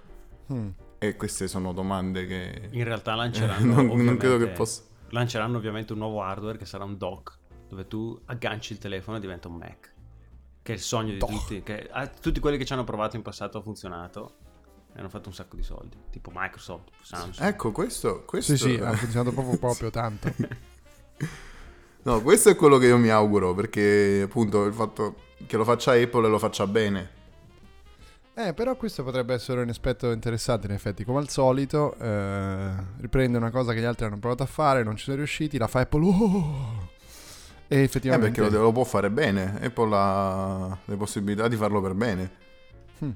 [0.53, 0.71] Hmm.
[0.99, 5.57] e queste sono domande che In realtà eh, lanceranno, non, non credo che possa lanceranno
[5.57, 7.39] ovviamente un nuovo hardware che sarà un dock
[7.69, 9.92] dove tu agganci il telefono e diventa un Mac.
[10.63, 11.33] Che è il sogno di Dock.
[11.33, 11.63] tutti.
[11.63, 14.37] Che, a tutti quelli che ci hanno provato in passato ha funzionato
[14.95, 15.97] e hanno fatto un sacco di soldi.
[16.11, 17.49] Tipo Microsoft, Samsung.
[17.49, 20.33] ecco questo, questo Sì, sì, ha funzionato proprio, proprio tanto.
[22.05, 25.15] No, questo è quello che io mi auguro, perché appunto il fatto
[25.47, 27.11] che lo faccia Apple e lo faccia bene.
[28.35, 33.37] Eh, però questo potrebbe essere un aspetto interessante in effetti, come al solito, eh, riprende
[33.39, 35.81] una cosa che gli altri hanno provato a fare, non ci sono riusciti, la fa
[35.81, 36.91] Apple, oh!
[37.73, 38.41] E Eh, effettivamente...
[38.41, 39.59] perché lo, lo può fare bene.
[39.63, 42.31] Apple ha le possibilità di farlo per bene.
[42.99, 43.11] Hmm.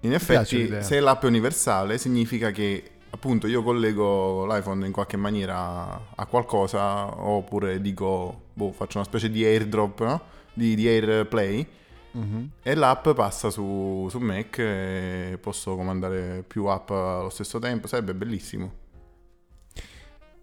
[0.00, 6.14] In effetti, se l'app è universale, significa che appunto io collego l'iPhone in qualche maniera
[6.14, 10.20] a qualcosa, oppure dico, boh, faccio una specie di airdrop, no?
[10.52, 11.66] Di, di AirPlay.
[12.12, 12.50] Mhm.
[12.62, 17.86] E l'app passa su, su Mac e posso comandare più app allo stesso tempo.
[17.86, 18.79] Sarebbe bellissimo.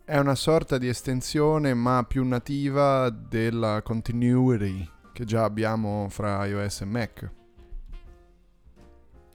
[0.09, 6.79] È una sorta di estensione, ma più nativa della continuity che già abbiamo fra iOS
[6.81, 7.31] e Mac.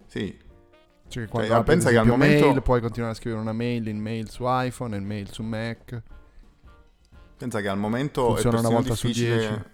[0.07, 0.35] Sì,
[1.09, 3.87] Cioè, che quando Cioè, pensa che al momento- mail, puoi continuare a scrivere una mail
[3.89, 6.03] in mail su iPhone e mail su Mac.
[7.37, 9.71] pensa che al momento Funziona è una volta su difficile-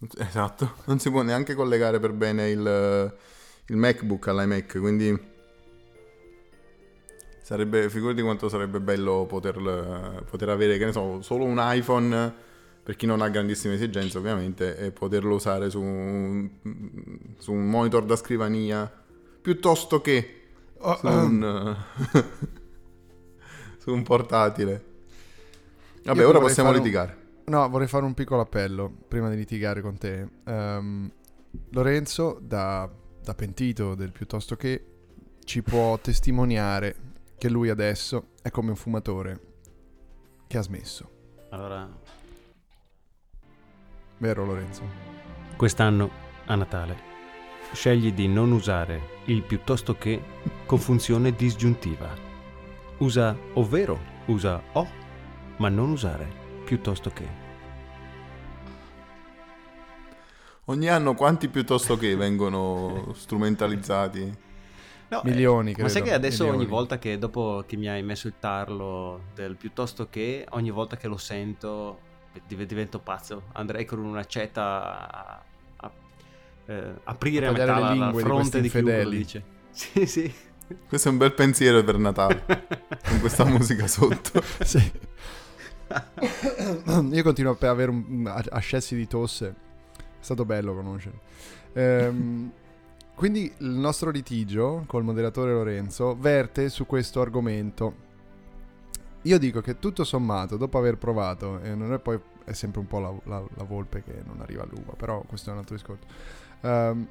[0.18, 3.14] Esatto, non si può neanche collegare per bene il,
[3.66, 5.34] il MacBook all'iMac, quindi
[7.46, 12.34] sarebbe, figurati quanto sarebbe bello poter, poter avere, che ne so, solo un iPhone
[12.82, 16.50] per chi non ha grandissime esigenze ovviamente e poterlo usare su un,
[17.38, 18.90] su un monitor da scrivania
[19.40, 20.32] piuttosto che
[20.78, 21.76] Oh, su un,
[23.78, 24.84] su un portatile.
[26.02, 27.16] Vabbè, Io ora possiamo fare un- litigare.
[27.44, 30.28] No, vorrei fare un piccolo appello prima di litigare con te.
[30.44, 31.10] Ehm,
[31.70, 32.90] Lorenzo, da,
[33.22, 34.84] da pentito del piuttosto che,
[35.44, 37.06] ci può testimoniare
[37.38, 39.40] che lui adesso è come un fumatore
[40.46, 41.10] che ha smesso.
[41.50, 41.88] Allora,
[44.18, 44.82] Vero Lorenzo?
[45.56, 46.10] quest'anno
[46.46, 47.14] a Natale
[47.72, 50.22] scegli di non usare il piuttosto che
[50.64, 52.08] con funzione disgiuntiva.
[52.98, 54.88] Usa ovvero, usa o,
[55.56, 56.26] ma non usare
[56.64, 57.44] piuttosto che.
[60.66, 64.44] Ogni anno quanti piuttosto che vengono strumentalizzati?
[65.08, 65.88] No, Milioni, eh, credo.
[65.88, 66.62] Ma sai che adesso milioni.
[66.64, 70.96] ogni volta che dopo che mi hai messo il tarlo del piuttosto che, ogni volta
[70.96, 72.00] che lo sento
[72.46, 73.44] div- divento pazzo.
[73.52, 74.62] Andrei con un'accetta
[75.10, 75.42] a,
[75.76, 75.90] a-
[76.66, 79.44] eh, aprire A metà la, la di fronte questi di, chiunque dice.
[79.76, 80.34] Sì, sì.
[80.88, 82.44] Questo è un bel pensiero per Natale,
[83.06, 84.42] con questa musica sotto.
[84.64, 84.92] Sì.
[87.12, 89.54] Io continuo a avere un, un- ascessi di tosse.
[89.96, 91.18] È stato bello conoscere.
[91.74, 92.50] Ehm,
[93.16, 98.04] quindi il nostro litigio col moderatore Lorenzo verte su questo argomento.
[99.22, 102.86] Io dico che tutto sommato, dopo aver provato, e non è poi è sempre un
[102.86, 106.06] po' la, la- la volpe che non arriva all'uva, però questo è un altro discorso.
[106.60, 107.08] Ehm,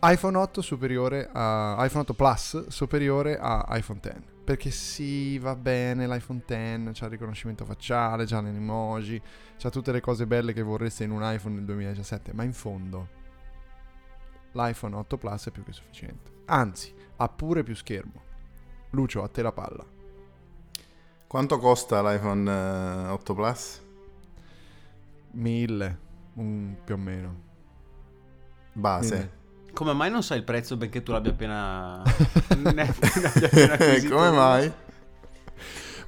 [0.00, 4.14] iPhone 8 superiore a iPhone 8 Plus superiore a iPhone X.
[4.44, 9.20] Perché sì, va bene l'iPhone X, c'ha il riconoscimento facciale, c'ha le emoji,
[9.58, 13.17] c'ha tutte le cose belle che vorreste in un iPhone nel 2017, ma in fondo
[14.58, 16.32] l'iPhone 8 Plus è più che sufficiente.
[16.46, 18.22] Anzi, ha pure più schermo.
[18.90, 19.84] Lucio, a te la palla.
[21.26, 23.82] Quanto costa l'iPhone eh, 8 Plus?
[25.32, 25.98] 1000,
[26.34, 27.40] un- più o meno.
[28.72, 29.14] Base.
[29.14, 29.36] Mille.
[29.72, 32.02] Come mai non sai il prezzo benché tu l'abbia appena...
[32.56, 33.76] ne- ne abbia appena
[34.08, 34.32] Come uno?
[34.32, 34.72] mai?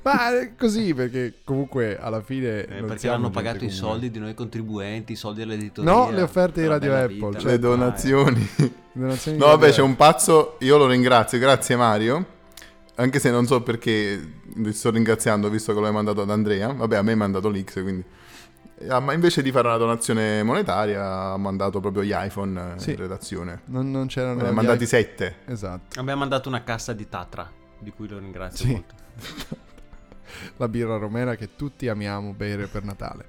[0.03, 2.65] Ma è così perché comunque alla fine...
[2.65, 3.77] Eh, perché hanno pagato i comune.
[3.77, 5.91] soldi di noi contribuenti, i soldi dell'editoria.
[5.93, 8.49] No, le offerte di Radio Apple, vita, cioè- Le donazioni.
[8.93, 12.39] Donazioni No, vabbè, c'è un pazzo, io lo ringrazio, grazie Mario.
[12.97, 16.73] Anche se non so perché ti sto ringraziando visto che l'hai mandato ad Andrea.
[16.73, 18.05] Vabbè, a me hai mandato l'X, quindi...
[18.89, 22.91] Ah, ma invece di fare una donazione monetaria ha mandato proprio gli iPhone eh, Sì.
[22.93, 23.61] in redazione.
[23.67, 24.41] Non, non c'erano...
[24.41, 25.37] Ne ha mandati i- sette.
[25.45, 26.01] Esatto.
[26.01, 28.73] Abbiamo mandato una cassa di Tatra, di cui lo ringrazio Sì.
[28.73, 28.95] molto.
[30.57, 33.27] La birra romena che tutti amiamo bere per Natale.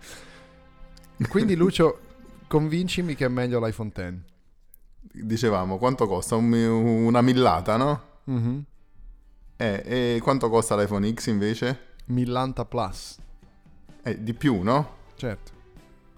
[1.28, 2.00] Quindi Lucio,
[2.48, 4.14] convincimi che è meglio l'iPhone X.
[5.14, 6.36] Dicevamo, quanto costa?
[6.36, 8.04] Un una millata, no?
[8.26, 8.64] Mhm.
[9.58, 11.80] Eh, e quanto costa l'iPhone X invece?
[12.06, 13.18] Millanta Plus.
[14.04, 14.98] Eh, di più, no?
[15.16, 15.52] Certo.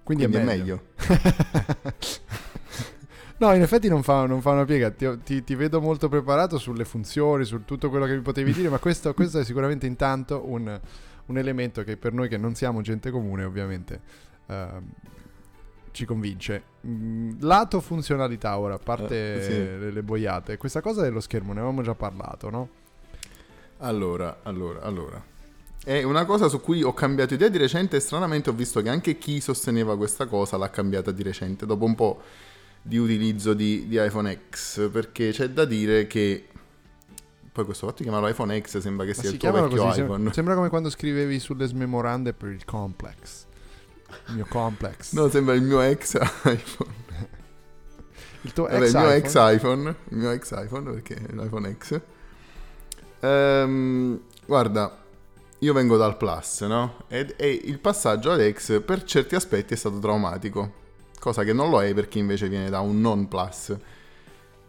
[0.03, 0.83] Quindi, Quindi è è meglio.
[3.45, 4.89] no, in effetti non fa, non fa una piega.
[4.91, 8.69] Ti, ti- ti vedo molto preparato sulle funzioni, su tutto quello che mi potevi dire,
[8.69, 10.79] ma questo, questo è sicuramente intanto un,
[11.25, 13.99] un elemento che per noi che non siamo gente comune, ovviamente,
[14.47, 14.83] ehm,
[15.91, 16.63] ci convince.
[16.87, 19.51] Mm, lato funzionalità ora, a parte Eh, sì.
[19.51, 22.69] le, le boiate, questa cosa dello schermo ne avevamo già parlato, no?
[23.79, 25.23] Allora, allora, allora.
[25.83, 28.87] È una cosa su cui ho cambiato idea di recente e stranamente ho visto che
[28.87, 32.21] anche chi sosteneva questa cosa l'ha cambiata di recente, dopo un po'
[32.85, 36.47] di utilizzo di, di iPhone X, perché c'è da dire che...
[37.51, 39.85] Poi questo fatto di chiamarlo iPhone X sembra che Ma sia si il tuo vecchio
[39.85, 40.33] così, iPhone.
[40.33, 43.45] sembra come quando scrivevi sulle smemorande per il complex.
[44.27, 45.13] Il mio complex.
[45.17, 46.15] No, sembra il mio ex
[46.45, 46.91] iPhone.
[48.41, 49.15] il tuo Vabbè, ex il mio iPhone.
[49.17, 52.01] ex iPhone, il mio ex iPhone perché è l'iPhone X.
[53.19, 55.03] Ehm, guarda,
[55.59, 57.03] io vengo dal Plus, no?
[57.07, 60.73] Ed- E, il passaggio all'X per certi aspetti è stato traumatico,
[61.23, 63.73] cosa che non lo è per chi invece viene da un non Plus.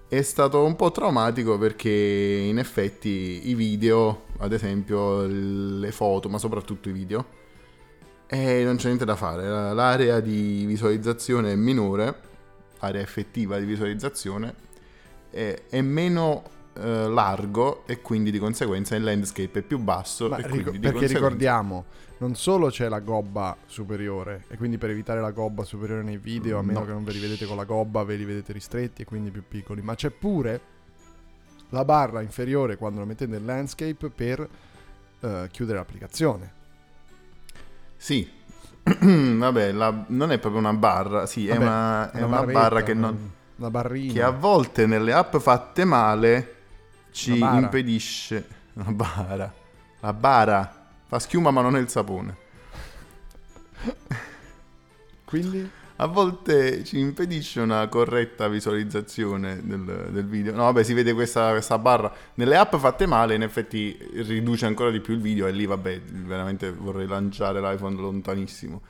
[0.06, 6.38] È stato un po' traumatico perché in effetti i video, ad esempio le foto, ma
[6.38, 7.26] soprattutto i video,
[8.28, 9.48] e non c'è niente da fare.
[9.48, 12.20] La- L'area di visualizzazione è minore,
[12.78, 14.54] area effettiva di visualizzazione,
[15.30, 16.44] è, è meno
[16.76, 20.28] eh, largo e quindi di conseguenza il landscape è più basso.
[20.28, 21.84] Ma ric- perché conseguenza- ricordiamo,
[22.18, 26.58] non solo c'è la gobba superiore, e quindi per evitare la gobba superiore nei video,
[26.58, 26.84] a meno No.
[26.86, 29.42] che non ve li vedete con la gobba, ve li vedete ristretti e quindi più
[29.46, 30.60] piccoli, ma c'è pure
[31.70, 34.48] la barra inferiore quando la mettete nel landscape per
[35.20, 36.52] eh, chiudere l'applicazione.
[37.96, 38.30] Sì.
[38.84, 42.82] Vabbè, la- non è proprio una barra, sì, è Vabbè, una, è una barretta, barra
[42.82, 44.12] che, una- non- Una barrina.
[44.12, 46.54] che a volte nelle app fatte male
[47.14, 47.58] ci bara.
[47.58, 48.46] impedisce...
[48.74, 49.54] Una bara.
[50.00, 52.36] La bara fa schiuma ma non è il sapone.
[55.24, 60.52] Quindi A volte ci impedisce una corretta visualizzazione del, del video.
[60.52, 62.12] No, vabbè, si vede questa, questa barra.
[62.34, 65.46] Nelle app fatte male, in effetti riduce ancora di più il video.
[65.46, 68.82] E lì, vabbè, veramente vorrei lanciare l'iPhone lontanissimo.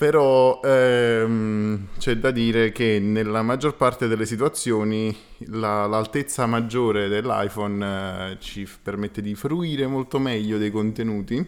[0.00, 5.14] Però ehm, c'è da dire che nella maggior parte delle situazioni
[5.48, 11.46] la- l'altezza maggiore dell'iPhone eh, ci permette di fruire molto meglio dei contenuti,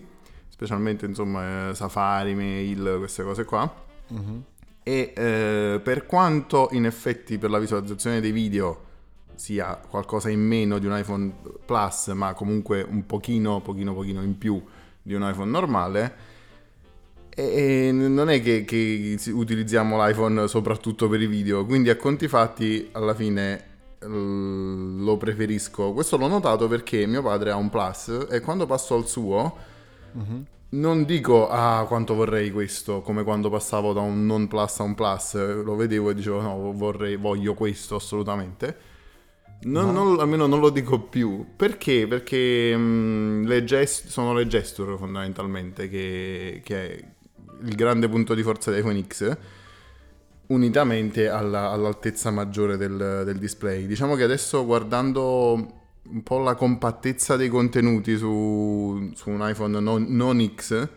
[0.50, 3.74] specialmente insomma eh, Safari, mail, queste cose qua.
[4.09, 4.42] Mhm.
[4.82, 8.84] E eh, per quanto in effetti per la visualizzazione dei video
[9.34, 11.32] sia qualcosa in meno di un iPhone
[11.64, 14.62] Plus, ma comunque un pochino, pochino, pochino in più
[15.00, 16.32] di un iPhone normale,
[17.35, 22.89] e non è che, che utilizziamo l'iPhone soprattutto per i video, quindi a conti fatti
[22.93, 23.70] alla fine
[24.01, 25.93] lo preferisco.
[25.93, 29.57] Questo l'ho notato perché mio padre ha un Plus e quando passo al suo
[30.14, 30.45] Mhm.
[30.70, 34.95] non dico ah quanto vorrei questo, come quando passavo da un non plus a un
[34.95, 38.91] plus, lo vedevo e dicevo no, vorrei, voglio questo assolutamente.
[39.64, 40.05] Non, No.
[40.05, 41.47] non- almeno non lo dico più.
[41.57, 42.07] Perché?
[42.09, 47.05] Perché mh, le gest- sono le gesture fondamentalmente che, che
[47.64, 49.36] il grande punto di forza dell'iPhone X,
[50.48, 53.86] unitamente alla- all'altezza maggiore del, del display.
[53.86, 60.06] Diciamo che adesso guardando un po' la compattezza dei contenuti su, su un iPhone non,
[60.08, 60.88] non X,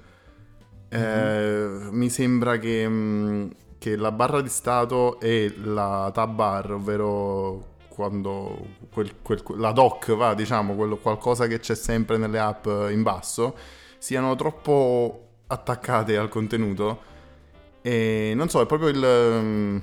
[0.89, 7.73] eh, mi sembra che, mh, che la barra di stato e la tab bar, ovvero
[7.87, 13.03] quando quel- quel- la dock va, diciamo, quello, qualcosa che c'è sempre nelle app in
[13.03, 13.55] basso,
[13.97, 15.24] siano troppo
[15.55, 17.01] attaccate al contenuto
[17.81, 18.99] e non so, è proprio il,
[19.43, 19.77] mm,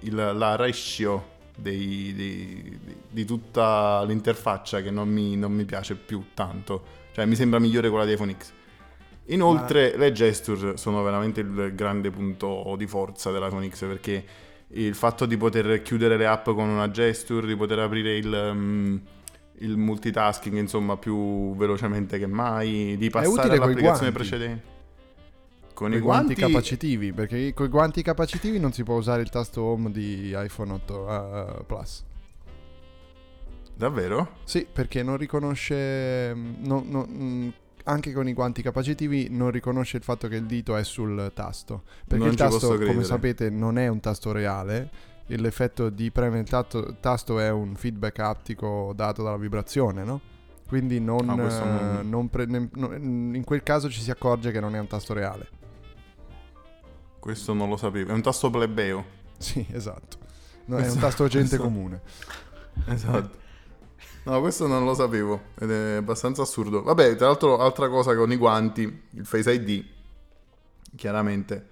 [0.00, 2.78] il- la ratio dei- dei-
[3.10, 7.88] di, tutta l'interfaccia che non mi, non mi piace più tanto, cioè mi sembra migliore
[7.88, 8.52] quella di iPhone X.
[9.28, 14.24] Inoltre le gesture sono veramente il grande punto di forza dell'iPhone X perché
[14.68, 18.96] il fatto di poter chiudere le app con una gesture, di poter aprire il, mm,
[19.60, 23.30] il multitasking insomma più velocemente che mai, di passare
[23.64, 24.72] all'applicazione precedente.
[25.74, 29.62] Con i guanti, capacitivi, perché con i guanti capacitivi non si può usare il tasto
[29.62, 30.94] home di iPhone 8
[31.60, 32.04] uh, Plus.
[33.76, 34.36] Davvero?
[34.44, 36.32] Sì, perché non riconosce.
[36.34, 37.48] mm, no- no- mm,
[37.86, 41.82] anche con i guanti capacitivi non riconosce il fatto che il dito è sul tasto.
[42.06, 44.90] Perché Non il tasto, come sapete, non è un tasto reale.
[45.26, 50.20] L'effetto di premere il tasto, tasto è un feedback aptico dato dalla vibrazione, no?
[50.68, 54.60] Quindi non, Ah, questo non- eh, non pre- in quel caso ci si accorge che
[54.60, 55.48] non è un tasto reale.
[57.24, 58.10] Questo non lo sapevo.
[58.10, 59.02] È un tasto plebeo.
[59.38, 60.18] Sì, esatto.
[60.66, 62.00] No, è un Questo- tasto gente questo- comune.
[62.86, 63.38] Esatto.
[64.24, 66.82] No, questo non lo sapevo ed è abbastanza assurdo.
[66.82, 69.84] Vabbè, tra l'altro, altra cosa con i guanti, il Face ID,
[70.96, 71.68] chiaramente.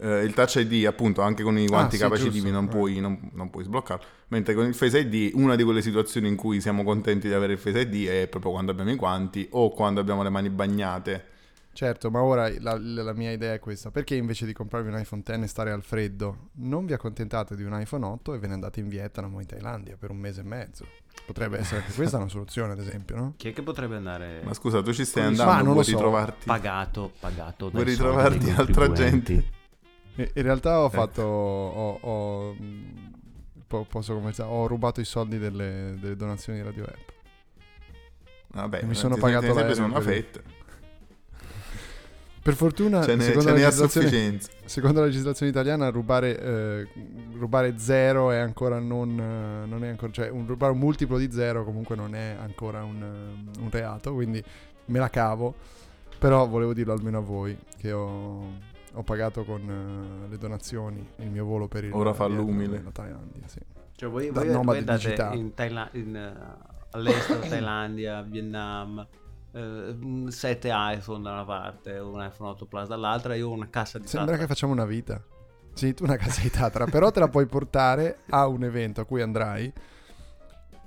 [0.00, 2.68] Eh, il Touch ID, appunto, anche con i guanti Ah, sì, capacitivi non, eh.
[2.68, 4.04] puoi, non, non puoi sbloccarlo.
[4.28, 7.52] Mentre con il Face ID, una di quelle situazioni in cui siamo contenti di avere
[7.52, 11.26] il Face ID è proprio quando abbiamo i guanti o quando abbiamo le mani bagnate.
[11.72, 13.90] Certo, ma ora la, la mia idea è questa.
[13.90, 17.62] Perché invece di comprarvi un iPhone X e stare al freddo, non vi accontentate di
[17.62, 20.40] un iPhone 8 e ve ne andate in Vietnam o in Thailandia per un mese
[20.40, 20.84] e mezzo?
[21.24, 23.34] Potrebbe essere anche questa una soluzione, ad esempio, no?
[23.36, 25.84] Chi è che potrebbe andare Ma scusa, tu ci stai Ma andando, non lo vuoi
[25.84, 25.90] so.
[25.92, 26.46] ritrovarti?
[26.46, 29.44] pagato, pagato Vuoi ritrovarti altra gente?
[30.16, 30.90] E- In realtà ho Ecco.
[30.96, 31.22] fatto.
[31.22, 33.12] Ho, ho- mh,
[33.66, 34.50] po- posso conversare?
[34.50, 37.08] Ho rubato i soldi delle, delle donazioni di Radio App.
[38.52, 40.40] Vabbè, E mi sono pagato l'aereo una fetta.
[42.50, 44.50] Per fortuna, Ce n'è, secondo, ce la n'è a legislazione, sufficienza.
[44.66, 46.88] secondo la legislazione italiana, rubare, eh,
[47.38, 51.30] rubare zero è ancora non, eh, non è ancora, cioè un, rubare un multiplo di
[51.30, 54.42] zero comunque non è ancora un, eh, un reato, quindi
[54.86, 55.54] me la cavo.
[56.18, 58.52] Però volevo dirlo almeno a voi che ho,
[58.92, 59.60] ho pagato con
[60.26, 62.82] eh, le donazioni il mio volo per il Ora fa l'umile.
[62.84, 63.58] la Thailandia, sì.
[63.96, 66.32] Cioè voi, Da voi, voi andate in Thaila- in, eh,
[66.90, 69.06] all'estero, Thailandia, Vietnam,
[69.52, 69.60] eh,
[70.00, 73.98] un 7 iPhone da una parte, un iPhone 8 Plus dall'altra, io ho una cassa
[73.98, 74.54] di Sembra che Tatra.
[74.54, 75.22] facciamo una vita.
[75.72, 79.04] Sì, tu una casa di Tatra, però te la puoi portare a un evento a
[79.04, 79.72] cui andrai.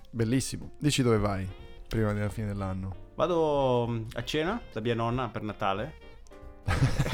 [0.10, 0.74] Bellissimo.
[0.80, 1.50] Dici dove vai
[1.88, 3.12] prima della fine dell'anno.
[3.16, 5.94] Vado mm, a cena da mia nonna per Natale.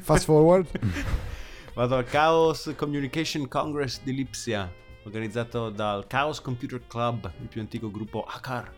[0.00, 0.68] Fast forward.
[1.74, 4.70] Vado al Chaos Communication Congress di Lipsia,
[5.04, 8.72] organizzato dal Chaos Computer Club, il più antico gruppo hacker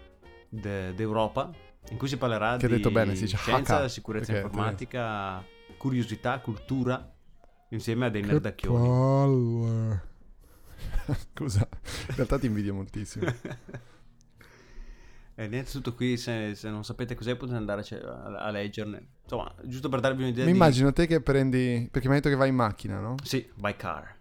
[0.49, 1.51] de- d'Europa,
[1.91, 5.45] in cui si parlerà Che di detto bene, si dice scienza, hacker, sicurezza informatica,
[5.77, 7.13] curiosità, cultura,
[7.69, 8.87] insieme a dei nerdacchioni.
[8.89, 10.11] palle.
[11.35, 11.69] Scusa,
[12.09, 13.27] in realtà ti invidio moltissimo.
[15.35, 19.07] E niente, tutto qui, se, se non sapete cos'è potete andare a- a leggerne.
[19.23, 20.57] Insomma, giusto per darvi un'idea Mi di...
[20.57, 21.89] immagino te che prendi...
[21.91, 23.15] Perché mi hai detto che vai in macchina, no?
[23.25, 24.15] Sì, by car.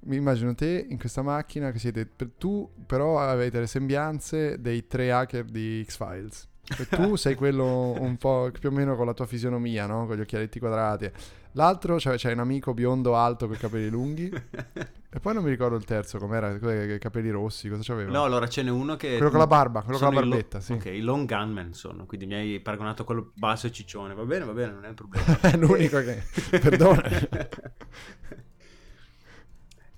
[0.00, 2.10] Mi immagino te in questa macchina che siete...
[2.38, 6.48] Tu però avete le sembianze dei tre hacker di X-Files.
[6.78, 10.06] E tu sei quello un po' più o meno con la tua fisionomia, no?
[10.06, 11.10] Con gli occhialetti quadrati.
[11.52, 14.30] L'altro, cioè, c'hai un amico biondo alto con i capelli lunghi.
[15.10, 18.10] E poi non mi ricordo il terzo, com'era, i capelli rossi, cosa c'aveva?
[18.10, 19.16] No, allora ce n'è uno che...
[19.16, 20.74] quello con la barba, quello con la i lo- barbetta, sì.
[20.74, 24.12] Ok, i long gunman sono, quindi mi hai paragonato a quello basso e ciccione.
[24.12, 25.24] Va bene, va bene, non è un problema.
[25.40, 26.22] È l'unico che...
[26.58, 27.02] Perdona.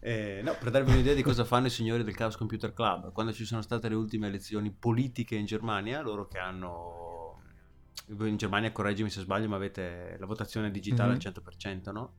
[0.02, 3.32] Eh, no, per darvi un'idea di cosa fanno i signori del Chaos Computer Club, quando
[3.32, 6.98] ci sono state le ultime elezioni politiche in Germania, loro che hanno...
[8.08, 11.14] In Germania, correggimi se sbaglio, ma avete la votazione digitale Mhm.
[11.14, 12.14] al 100%, no?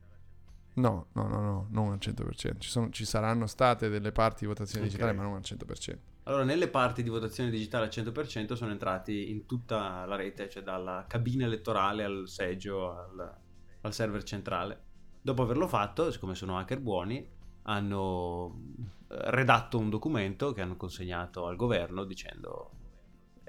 [0.74, 2.60] No, no, no, no, non al 100%.
[2.60, 4.90] Ci, sono- ci saranno state delle parti di votazione Ok.
[4.90, 5.98] digitale, ma non al 100%.
[6.24, 10.62] Allora, nelle parti di votazione digitale al 100% sono entrati in tutta la rete, cioè
[10.62, 13.38] dalla cabina elettorale al seggio, al,
[13.82, 14.84] al server centrale.
[15.20, 17.31] Dopo averlo fatto, siccome sono hacker buoni,
[17.62, 18.60] hanno
[19.08, 22.70] redatto un documento che hanno consegnato al governo dicendo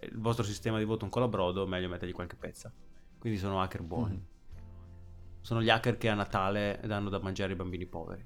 [0.02, 2.72] il vostro sistema di voto è un colabrodo, meglio mettergli qualche pezza.
[3.18, 4.16] Quindi sono hacker buoni.
[4.16, 4.32] Mm.
[5.42, 8.26] Sono gli hacker che a Natale danno da mangiare ai bambini poveri.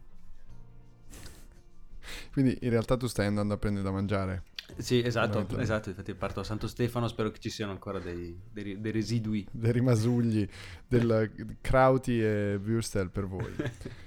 [2.31, 4.43] Quindi in realtà tu stai andando a prendere da mangiare.
[4.77, 8.79] Sì, esatto, esatto, infatti parto a Santo Stefano, spero che ci siano ancora dei, dei,
[8.79, 9.47] dei residui.
[9.49, 10.47] Dei rimasugli
[10.87, 13.53] del Krauti e Würstel per voi.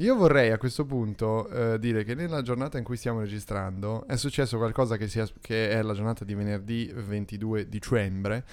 [0.00, 4.16] Io vorrei a questo punto eh, dire che nella giornata in cui stiamo registrando è
[4.16, 8.44] successo qualcosa che, sia, che, è la giornata di venerdì 22 dicembre.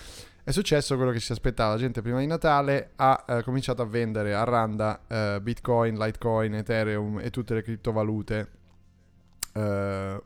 [0.43, 1.71] È successo quello che ci aspettava.
[1.71, 6.53] La gente prima di Natale ha eh, cominciato a vendere a randa eh, Bitcoin, Litecoin,
[6.53, 8.49] Ethereum e tutte le criptovalute
[9.57, 10.21] Uh,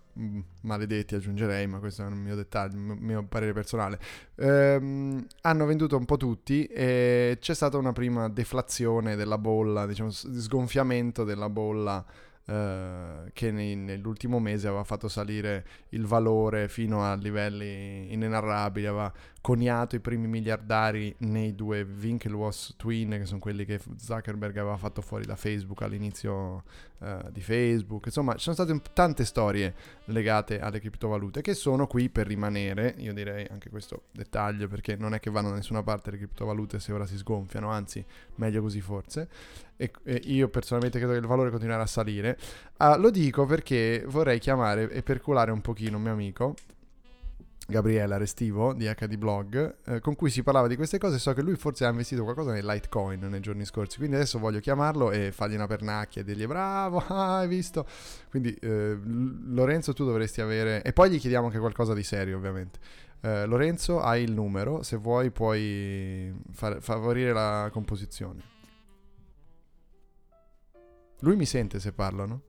[0.63, 3.97] maledetti aggiungerei, ma questo è un mio dettaglio, un mio parere personale.
[4.36, 10.09] Uh, hanno venduto un po' tutti e c'è stata una prima deflazione della bolla, diciamo
[10.09, 12.03] sgonfiamento della bolla
[12.45, 19.13] uh, che nei, nell'ultimo mese aveva fatto salire il valore fino a livelli inenarrabili, aveva
[19.42, 25.02] coniato i primi miliardari nei due Winklevoss twin, che sono quelli che Zuckerberg aveva fatto
[25.02, 26.64] fuori da Facebook all'inizio
[27.00, 28.06] uh, di Facebook.
[28.06, 29.74] Insomma, ci sono state tante storie
[30.06, 32.94] legate alle criptovalute che sono qui per rimanere.
[33.00, 36.80] Io direi anche questo dettaglio perché non è che vanno da nessuna parte le criptovalute
[36.80, 39.28] se ora si sgonfiano, anzi, meglio così forse.
[39.76, 42.38] E, e io personalmente credo che il valore continuerà a salire.
[42.78, 46.54] Uh, lo dico perché vorrei chiamare e perculare un pochino un mio amico
[47.72, 51.17] Gabriele Restivo di HD Blog, eh, con cui si parlava di queste cose.
[51.17, 53.97] So che lui forse ha investito qualcosa nel Litecoin nei giorni scorsi.
[53.97, 57.88] Quindi adesso voglio chiamarlo e fargli una pernacchia e dirgli bravo, ah, hai visto.
[58.30, 60.84] Quindi eh, Lorenzo, tu dovresti avere.
[60.84, 62.80] E poi gli chiediamo anche qualcosa di serio, ovviamente.
[63.22, 64.84] Eh, Lorenzo, hai il numero.
[64.84, 68.43] Se vuoi, puoi far, favorire la composizione.
[71.22, 72.41] Lui mi sente se parlo, no?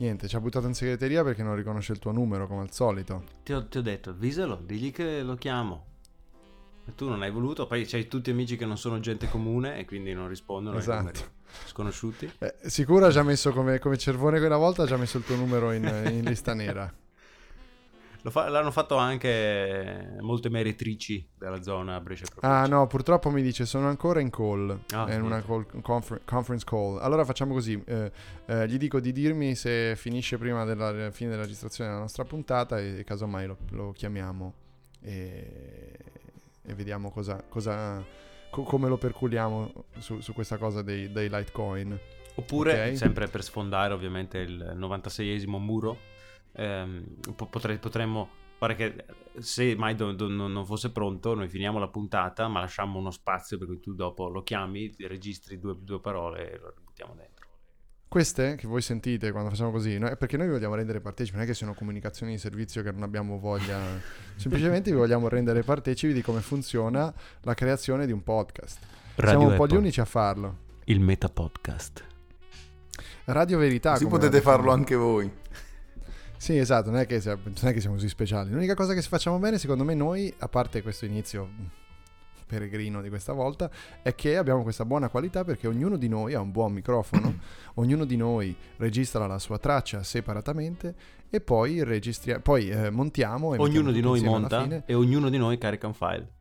[0.00, 3.22] Niente, ci ha buttato in segreteria perché non riconosce il tuo numero come al solito.
[3.42, 5.84] Ti ho, ti ho detto, avvisalo, digli che lo chiamo.
[6.86, 9.84] E tu non hai voluto, poi c'hai tutti amici che non sono gente comune e
[9.84, 11.20] quindi non rispondono esatto.
[11.66, 12.32] sconosciuti.
[12.38, 15.36] Eh, sicuro ha già messo come, come Cervone quella volta, ha già messo il tuo
[15.36, 16.90] numero in, in lista nera.
[18.22, 23.88] Fa, l'hanno fatto anche molte meritrici della zona Brescia Ah no, purtroppo mi dice sono
[23.88, 26.98] ancora in call, ah, in una call, confer- conference call.
[26.98, 28.12] Allora facciamo così, eh,
[28.46, 32.78] eh, gli dico di dirmi se finisce prima della fine della registrazione della nostra puntata
[32.78, 34.54] e, casomai lo, lo chiamiamo
[35.00, 35.98] e,
[36.62, 38.04] e vediamo cosa, cosa
[38.50, 41.98] co- come lo perculiamo su, su questa cosa dei, dei Litecoin.
[42.34, 42.96] Oppure, okay?
[42.96, 45.98] sempre per sfondare ovviamente il 96esimo muro,
[46.52, 49.04] ehm, potre, potremmo fare che
[49.38, 53.56] se mai do, do, non fosse pronto noi finiamo la puntata ma lasciamo uno spazio
[53.56, 57.46] per cui tu dopo lo chiami, registri due, due parole e lo buttiamo dentro.
[58.06, 60.08] Queste che voi sentite quando facciamo così, no?
[60.08, 62.90] è perché noi vi vogliamo rendere partecipi, non è che siano comunicazioni di servizio che
[62.90, 63.78] non abbiamo voglia,
[64.34, 68.80] semplicemente vi vogliamo rendere partecipi di come funziona la creazione di un podcast.
[69.14, 69.66] Radio Siamo un Apple.
[69.66, 70.56] po' gli unici a farlo.
[70.84, 72.04] Il Meta Podcast.
[73.26, 73.92] Radio Verità.
[73.92, 75.30] Così potete farlo anche voi.
[76.40, 78.50] Sì, esatto, non è, che, non è, che, siamo così speciali.
[78.50, 81.50] L'unica cosa che facciamo bene, secondo me, noi, a parte questo inizio
[82.46, 83.70] peregrino di questa volta,
[84.00, 87.40] è che abbiamo questa buona qualità perché ognuno di noi ha un buon microfono,
[87.76, 90.94] ognuno di noi registra la sua traccia separatamente
[91.28, 93.52] e poi, registri- poi eh, montiamo.
[93.52, 96.38] E ognuno di noi monta e ognuno di noi carica un file.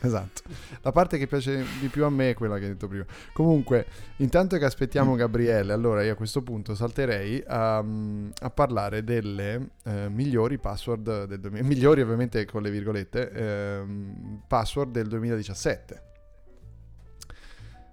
[0.00, 0.42] Esatto,
[0.82, 3.04] La parte che piace di più a me è quella che hai detto prima.
[3.32, 3.86] Comunque,
[4.16, 10.08] intanto che aspettiamo Gabriele, allora io a questo punto salterei a, a parlare delle eh,
[10.10, 13.82] migliori password del 2000, migliori ovviamente con le virgolette, eh,
[14.46, 16.02] password del 2017.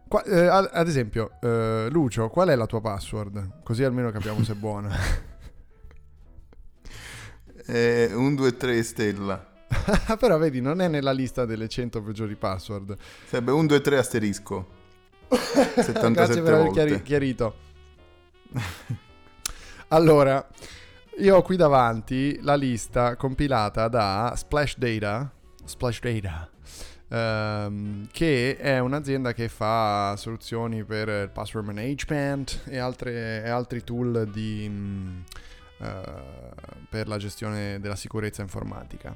[0.08, 3.64] Qua, eh, ad esempio, eh, Lucio, qual è la tua password?
[3.64, 4.90] Così almeno capiamo se è buona.
[7.68, 9.51] Eh, un 2 3 stella.
[10.20, 12.96] Però vedi, non è nella lista delle 100 peggiori password.
[13.26, 14.68] Sarebbe 1, 2, 3 asterisco.
[15.30, 17.56] 77 Grazie per aver chiari- chiarito.
[19.90, 20.46] allora,
[21.20, 25.32] io ho qui davanti la lista compilata da Splash Data.
[25.64, 26.50] Splash Data.
[27.14, 33.84] Um, che è un'azienda che fa soluzioni per il password management e, altre, e altri
[33.84, 35.22] tool di, um,
[35.80, 35.86] uh,
[36.90, 39.14] per la gestione della sicurezza informatica.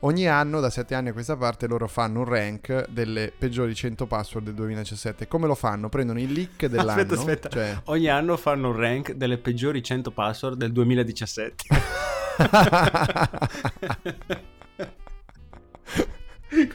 [0.00, 4.06] Ogni anno, da 7 anni a questa parte, loro fanno un rank delle peggiori 100
[4.06, 5.26] password del 2017.
[5.26, 5.88] Come lo fanno?
[5.88, 7.00] Prendono il leak dell'anno.
[7.00, 7.48] Aspetta, aspetta.
[7.48, 7.80] Cioè...
[7.84, 11.64] Ogni anno fanno un rank delle peggiori 100 password del 2017.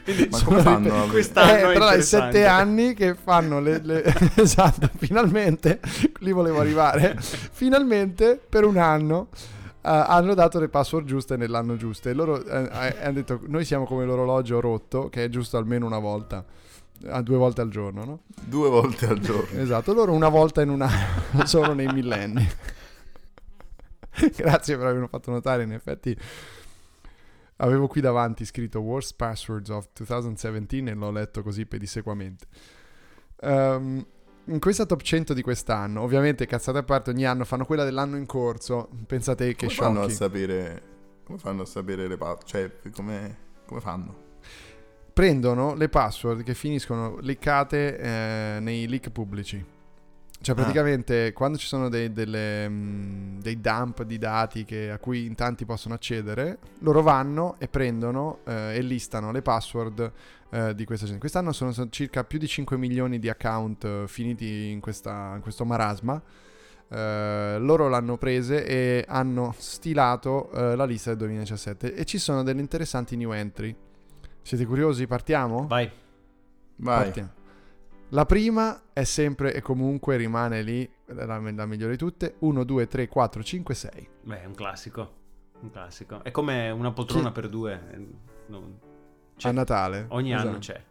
[0.04, 1.06] Quindi Ma come fanno?
[1.10, 2.32] Quest'anno Eh, è tra i interessante.
[2.36, 4.02] sette anni che fanno le, le-
[4.36, 5.80] esatto, finalmente,
[6.20, 9.28] lì volevo arrivare, finalmente per un anno
[9.82, 13.84] hanno dato le password giuste nell'anno giusto e loro eh, eh, hanno detto noi siamo
[13.84, 16.44] come l'orologio rotto che è giusto almeno una volta,
[17.06, 18.20] a due volte al giorno, no?
[18.44, 19.58] Due volte al giorno.
[19.60, 22.48] Esatto, loro una volta in un anno, solo nei millenni.
[24.36, 26.16] Grazie per averlo fatto notare, in effetti
[27.56, 32.46] avevo qui davanti scritto Worst Passwords of 2017 e l'ho letto così pedissequamente.
[33.40, 34.04] Ehm,
[34.46, 38.16] in questa top 100 di quest'anno, ovviamente cazzate a parte, ogni anno fanno quella dell'anno
[38.16, 38.88] in corso.
[39.06, 40.82] Pensate che Come fanno a sapere...
[41.24, 42.44] Come fanno a sapere le password?
[42.46, 44.30] Cioè, come, come fanno?
[45.12, 49.71] Prendono le password che finiscono leccate eh, nei leak pubblici.
[50.42, 50.58] Cioè, Ah.
[50.60, 55.34] praticamente, quando ci sono dei, delle, mm, dei dump di dati che- a cui in
[55.36, 60.12] tanti possono accedere, loro vanno e prendono eh, e listano le password
[60.50, 61.20] eh, di questa gente.
[61.20, 65.40] Quest'anno sono, sono circa più di 5 milioni di account eh, finiti in, questa- in
[65.40, 66.20] questo marasma.
[66.88, 72.42] Eh, loro l'hanno prese e hanno stilato eh, la lista del 2017 e ci sono
[72.42, 73.74] delle interessanti new entry.
[74.42, 75.06] Siete curiosi?
[75.06, 75.66] Partiamo?
[75.68, 75.90] Vai.
[76.76, 77.04] Vai.
[77.04, 77.30] Partiamo.
[78.14, 82.86] La prima è sempre e comunque rimane lì, la, la migliore di tutte, 1, 2,
[82.86, 84.08] 3, 4, 5, 6.
[84.24, 85.20] Beh, è un classico.
[85.60, 86.22] Un classico.
[86.22, 87.80] È come una poltrona Chi- per due.
[87.90, 88.06] eh,
[89.36, 90.04] c'è- A Natale.
[90.08, 90.58] Ogni anno Esatto.
[90.58, 90.82] c'è.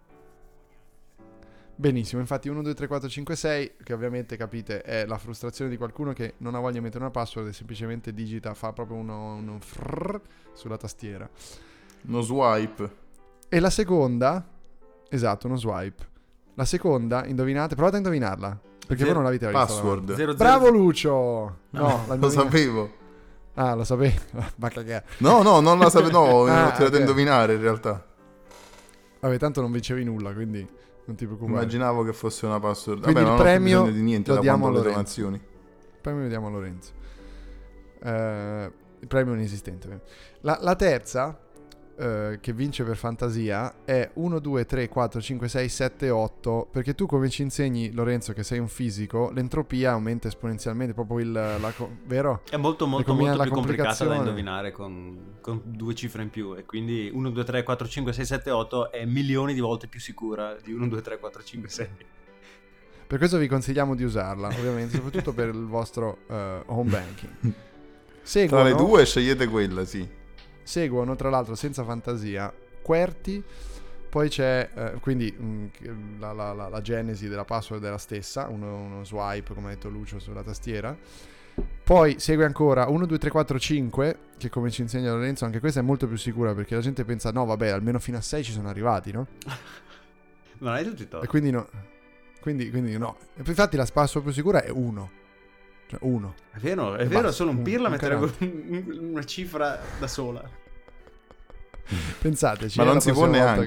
[1.75, 5.77] Benissimo, infatti 1, 2, 3, 4, 5, 6, che ovviamente capite è la frustrazione di
[5.77, 9.35] qualcuno che non ha voglia di mettere una password e semplicemente digita, fa proprio uno,
[9.35, 10.19] uno frrrr
[10.53, 11.29] sulla tastiera.
[12.07, 12.95] Uno swipe.
[13.47, 14.43] E la seconda,
[15.09, 16.09] esatto, uno swipe.
[16.61, 18.49] La seconda, indovinate, provate a indovinarla,
[18.85, 19.65] perché Zero- voi non l'avete vista.
[19.65, 20.05] Password.
[20.13, 21.57] Zero, zero- Bravo Lucio!
[21.71, 22.91] No, la Lo sapevo.
[23.55, 24.15] Ah, lo sapevi?
[24.57, 25.05] Ma cagare.
[25.17, 26.11] No, no, non la sapevo.
[26.11, 26.93] No, Ah, l'ho tirato ok.
[26.93, 28.05] a indovinare in realtà.
[29.21, 30.59] Vabbè, tanto non vincevi nulla, quindi
[31.05, 31.57] non ti preoccupare.
[31.61, 33.01] Immaginavo che fosse una password.
[33.01, 34.93] Quindi Vabbè, il ho premio bisogno di niente lo diamo a ho le Lorenzo.
[34.99, 35.41] donazioni.
[35.99, 36.91] Poi mi vediamo a Lorenzo.
[38.03, 40.01] Eh, il premio inesistente.
[40.41, 41.39] La, la terza,
[42.01, 46.67] eh, che vince per fantasia, è 1, 2, 3, 4, 5, 6, 7, 8.
[46.71, 50.95] Perché tu, come ci insegni, Lorenzo, che sei un fisico, l'entropia aumenta esponenzialmente.
[50.95, 51.31] Proprio il.
[51.31, 52.41] La, co- vero?
[52.49, 56.65] È molto molto molto più complicata da indovinare con, con due cifre in più e
[56.65, 60.55] quindi 1, 2, 3, 4, 5, 6, 7, 8 è milioni di volte più sicura
[60.61, 61.87] di 1, 2, 3, 4, 5, 6.
[63.05, 67.31] Per questo vi consigliamo di usarla, ovviamente, soprattutto per il vostro eh, home banking.
[67.41, 67.51] Tra
[68.23, 70.19] Seguono, le due scegliete quella, sì.
[70.63, 72.51] Seguono, tra l'altro, senza fantasia,
[72.81, 73.43] QWERTY.
[74.09, 77.97] Poi c'è, eh, quindi, mh, che- la, la- la- la genesi della password è la
[77.97, 80.95] stessa, uno, uno swipe, come ha detto Lucio, sulla tastiera.
[81.83, 85.79] Poi segue ancora 1, 2, 3, 4, 5, che come ci insegna Lorenzo, anche questa
[85.79, 88.51] è molto più sicura perché la gente pensa, no, vabbè, almeno fino a 6 ci
[88.51, 89.27] sono arrivati, no?
[90.59, 91.67] Non hai tutti i E quindi no.
[92.39, 93.17] Quindi, quindi no.
[93.35, 95.11] E infatti la password più sicura è 1.
[95.91, 96.35] Cioè 1.
[96.53, 97.31] È vero, è E vero, basta.
[97.35, 98.83] solo un Un- pirla un mettere carattere.
[99.01, 100.41] una cifra da sola.
[102.21, 102.77] Pensateci.
[102.77, 103.65] Ma eh, non si può neanche.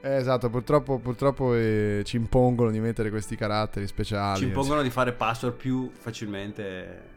[0.00, 4.38] che- Eh, esatto, purtroppo, purtroppo eh, ci impongono di mettere questi caratteri speciali.
[4.38, 7.12] Ci impongono di fare password più facilmente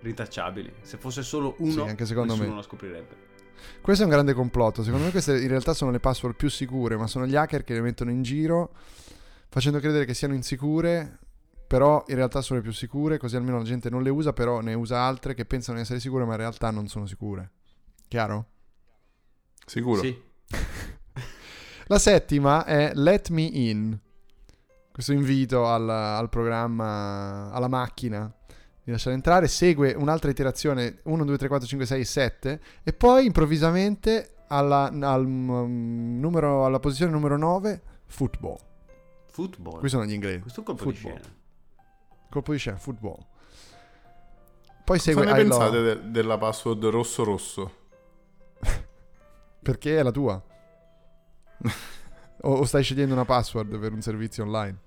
[0.00, 0.72] rintracciabili.
[0.82, 2.54] Se fosse solo uno, Sì, anche secondo nessuno me.
[2.56, 3.26] lo scoprirebbe.
[3.80, 4.84] Questo è un grande complotto.
[4.84, 7.74] Secondo me queste in realtà sono le password più sicure, ma sono gli hacker che
[7.74, 8.70] le mettono in giro
[9.48, 11.18] facendo credere che siano insicure,
[11.68, 14.60] però in realtà sono le più sicure, così almeno la gente non le usa, però
[14.60, 17.50] ne usa altre che pensano di essere sicure, ma in realtà non sono sicure.
[18.08, 18.46] Chiaro?
[19.66, 20.00] Sicuro.
[20.00, 20.18] Sì.
[21.88, 23.98] La settima è Let Me In.
[24.90, 28.34] Questo invito al, al programma, alla macchina
[28.82, 29.46] di lasciare entrare.
[29.46, 32.60] Segue un'altra iterazione 1, 2, 3, 4, 5, 6, 7.
[32.82, 38.56] E poi improvvisamente alla, al, mm, numero, alla posizione numero 9, football.
[39.26, 39.80] Football.
[39.80, 40.40] Qui sono gli inglesi.
[40.40, 41.12] Questo è un colpo Football.
[41.12, 41.36] di scena.
[42.30, 43.18] Colpo di scena, football.
[44.84, 47.72] Poi Cosa segue ne I pensate de- della password rosso rosso?
[49.62, 50.42] perché è la tua.
[52.42, 54.78] o, o stai scegliendo una password per un servizio online?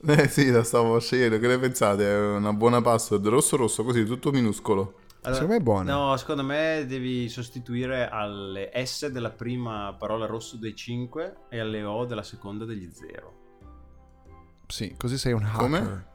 [0.06, 1.38] Eh sì, la stavo scegliendo.
[1.40, 2.04] Che ne pensate?
[2.08, 5.00] È una buona password rosso rosso, così tutto minuscolo.
[5.22, 5.92] Allora, Secondo me è buona.
[5.92, 11.82] No, secondo me devi sostituire alle S della prima parola rosso dei 5 e alle
[11.82, 13.46] O della seconda degli 0.
[14.68, 15.58] Sì, così sei un hacker.
[15.58, 16.06] Come?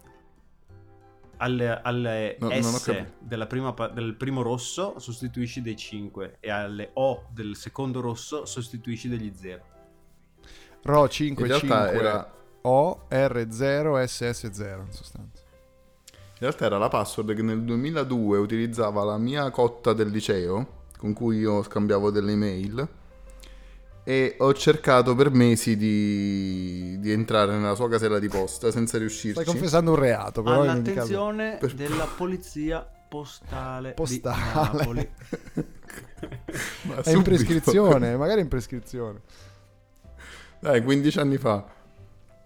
[1.43, 3.05] Alle, alle No, S
[3.47, 9.31] prima del primo rosso sostituisci dei 5 e alle O del secondo rosso sostituisci degli
[9.35, 9.61] 0.
[10.83, 15.41] RO In 5, realtà 5, era O, R0, SS0 in sostanza.
[16.11, 21.11] In realtà era la password che nel 2002 utilizzava la mia cotta del liceo, con
[21.11, 22.87] cui io scambiavo delle email,
[24.05, 29.31] e ho cercato per mesi di, di entrare nella sua casella di posta senza riuscirci.
[29.41, 34.41] Stai confessando un reato, però in All'attenzione Per- della polizia postale, Postale.
[34.71, 35.09] di Napoli.
[36.83, 37.21] Ma È in subito.
[37.21, 39.21] prescrizione, magari in prescrizione.
[40.59, 41.65] Dai, 15 anni fa.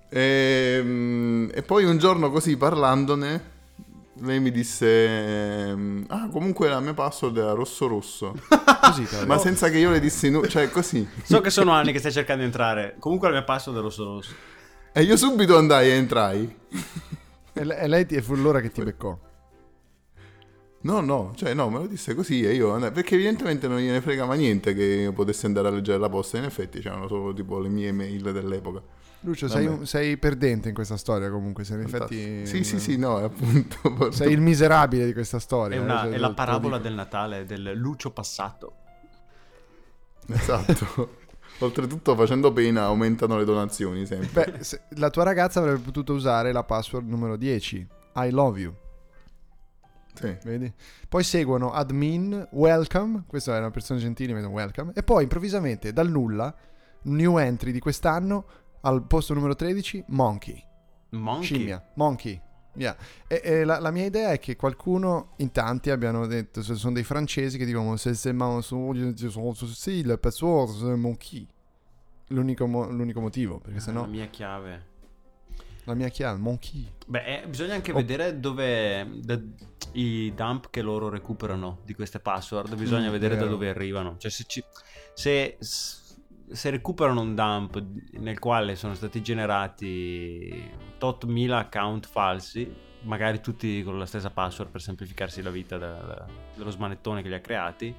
[0.10, 3.56] E, e poi un giorno così parlandone,
[4.20, 8.34] lei mi disse: ehm, Ah, comunque la mia password era rosso rosso.
[8.82, 11.08] Così, tra Ma senza che io le dissi nu- cioè così.
[11.24, 12.96] So che sono anni che stai cercando di entrare.
[13.00, 14.34] Comunque la mia password è rosso rosso.
[14.94, 16.56] E io subito andai e entrai.
[17.54, 19.18] E le- e lei ti- fu l'ora che ti beccò.
[20.80, 24.00] No, no, cioè no, me lo disse così e io andai, perché evidentemente non gliene
[24.00, 27.60] fregava niente che io potessi andare a leggere la posta, in effetti c'erano solo tipo
[27.60, 28.82] le mie mail dell'epoca.
[29.22, 32.46] Lucio, sei, sei perdente in questa storia comunque, sei in effetti...
[32.46, 34.12] Sì, sì, sì, no, è appunto.
[34.12, 35.78] Sei il miserabile di questa storia.
[35.78, 38.74] È, eh, una- cioè, è la parabola del Natale, del Lucio passato.
[40.28, 41.26] Esatto.
[41.60, 44.52] Oltretutto facendo pena aumentano le donazioni sempre.
[44.52, 48.74] Beh, se- la tua ragazza avrebbe potuto usare la password numero 10, I love you,
[50.14, 50.38] Sì.
[50.44, 50.72] vedi?
[51.10, 56.10] Poi seguono admin, welcome, questa è una persona gentile, mettono welcome, e poi improvvisamente dal
[56.10, 56.54] nulla,
[57.04, 58.46] new entry di quest'anno,
[58.82, 60.64] al posto numero 13, monkey.
[61.10, 61.44] Monkey.
[61.46, 62.42] Scimmia, monkey.
[62.76, 62.96] Yeah.
[63.28, 66.94] E, e la, la mia idea è che qualcuno, in tanti, abbiano detto, se sono
[66.94, 68.92] dei francesi che dicono se se ma su
[69.74, 71.48] sì, le password c'est monkey.
[72.28, 74.86] L'unico, mo- l'unico motivo, perché Ah, sennò La mia chiave.
[75.86, 76.92] la mia chiave, monkey.
[77.08, 77.96] Beh, eh, bisogna anche Oh.
[77.96, 79.40] vedere dove da-
[79.94, 82.76] i dump che loro recuperano di queste password.
[82.76, 83.52] Bisogna Mm, vedere da vero.
[83.54, 84.18] dove arrivano.
[84.18, 84.64] Cioè, se, ci-
[85.14, 85.56] se-
[86.50, 87.84] se recuperano un dump
[88.14, 92.72] nel quale sono stati generati tot mila account falsi,
[93.02, 96.26] magari tutti con la stessa password per semplificarsi la vita da- da-
[96.56, 97.94] dello smanettone che li ha creati,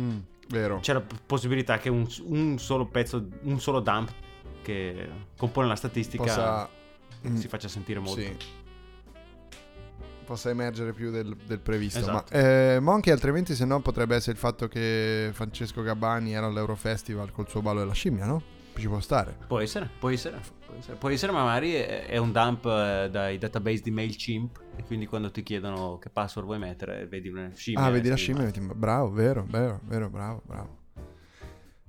[0.00, 0.18] Mm,
[0.48, 0.78] vero.
[0.80, 4.12] c'è la possibilità che un, un solo pezzo, un solo dump
[4.62, 6.70] che compone la statistica Possa,
[7.26, 8.20] mm, si faccia sentire molto.
[8.20, 8.36] sì.
[10.28, 12.00] Possa emergere più del, del previsto.
[12.00, 12.36] Esatto.
[12.36, 17.32] Ma eh, Monkey altrimenti se no potrebbe essere il fatto che Francesco Gabbani era all'Eurofestival
[17.32, 18.42] col suo ballo della scimmia, no?
[18.76, 19.36] Ci può stare.
[19.46, 23.38] Può essere, può essere, può essere, può essere, ma magari è, un dump eh, dai
[23.38, 27.82] database di MailChimp e quindi quando ti chiedono che password vuoi mettere vedi una scimmia.
[27.82, 30.77] Ah, vedi la scimmia e metti- Bravo, vero, vero, vero, bravo, bravo.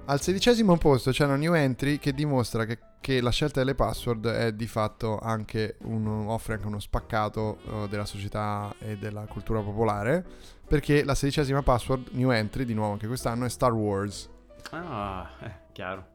[0.09, 4.27] Al sedicesimo posto c'è una new entry che dimostra che, che la scelta delle password
[4.27, 9.61] è di fatto anche un, offre anche uno spaccato eh, della società e della cultura
[9.61, 10.25] popolare.
[10.67, 14.27] Perché la sedicesima password, new entry, di nuovo anche quest'anno, è Star Wars.
[14.71, 16.08] Ah, eh, chiaro.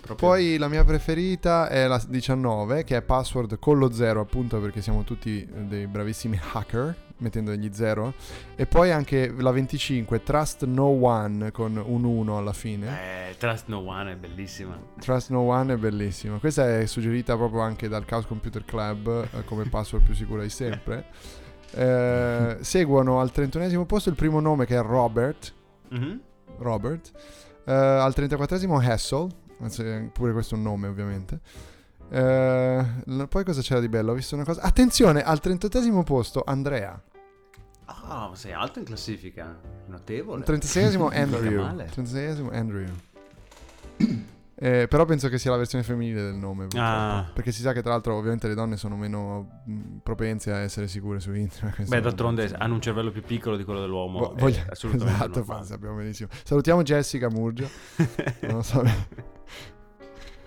[0.00, 4.58] Proprio- Poi la mia preferita è la 19, che è password con lo zero, appunto
[4.60, 8.14] perché siamo tutti eh, dei bravissimi hacker, mettendo degli zero.
[8.54, 13.28] E poi anche la 25, Trust No One, con un 1 alla fine.
[13.30, 14.78] Eh, Trust No One è bellissima.
[14.98, 16.38] Trust No One è bellissima.
[16.38, 20.48] Questa è suggerita proprio anche dal Chaos Computer Club eh, come password più sicura di
[20.50, 21.06] sempre.
[21.74, 25.52] Eh, seguono al 31 posto il primo nome che è Robert.
[25.90, 26.20] Mhm.
[26.58, 27.10] Robert.
[27.66, 29.28] Eh, al 34esimo Hassel,
[29.60, 31.40] anzi, pure questo è un nome ovviamente.
[32.10, 32.86] Eh,
[33.28, 34.12] poi cosa c'era di bello?
[34.12, 34.62] Ho visto una cosa.
[34.62, 37.00] Attenzione, al 38esimo posto Andrea.
[37.84, 39.58] Ah, ma sei alto in classifica.
[39.86, 40.44] Notevole.
[40.44, 41.62] Al 36esimo Mica Andrew.
[41.62, 41.90] male.
[41.94, 42.86] 36esimo Andrew.
[44.60, 46.66] Eh, però penso che sia la versione femminile del nome.
[46.74, 47.30] Ah.
[47.32, 50.88] Perché si sa che tra l'altro ovviamente le donne sono meno mh, propense a essere
[50.88, 51.86] sicure su internet.
[51.86, 54.18] Beh, d'altronde hanno un cervello più piccolo di quello dell'uomo.
[54.18, 56.28] Vo- è voglio- assolutamente esatto, fa- sappiamo benissimo.
[56.42, 57.68] Salutiamo Jessica Murgia.
[58.50, 58.82] Non so.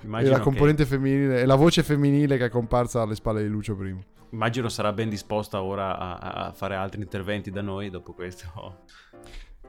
[0.03, 3.43] Immagino, e la che- componente femminile e la voce femminile che è comparsa alle spalle
[3.43, 3.99] di Lucio prima.
[4.32, 8.80] immagino sarà ben disposta ora a, a fare altri interventi da noi dopo questo.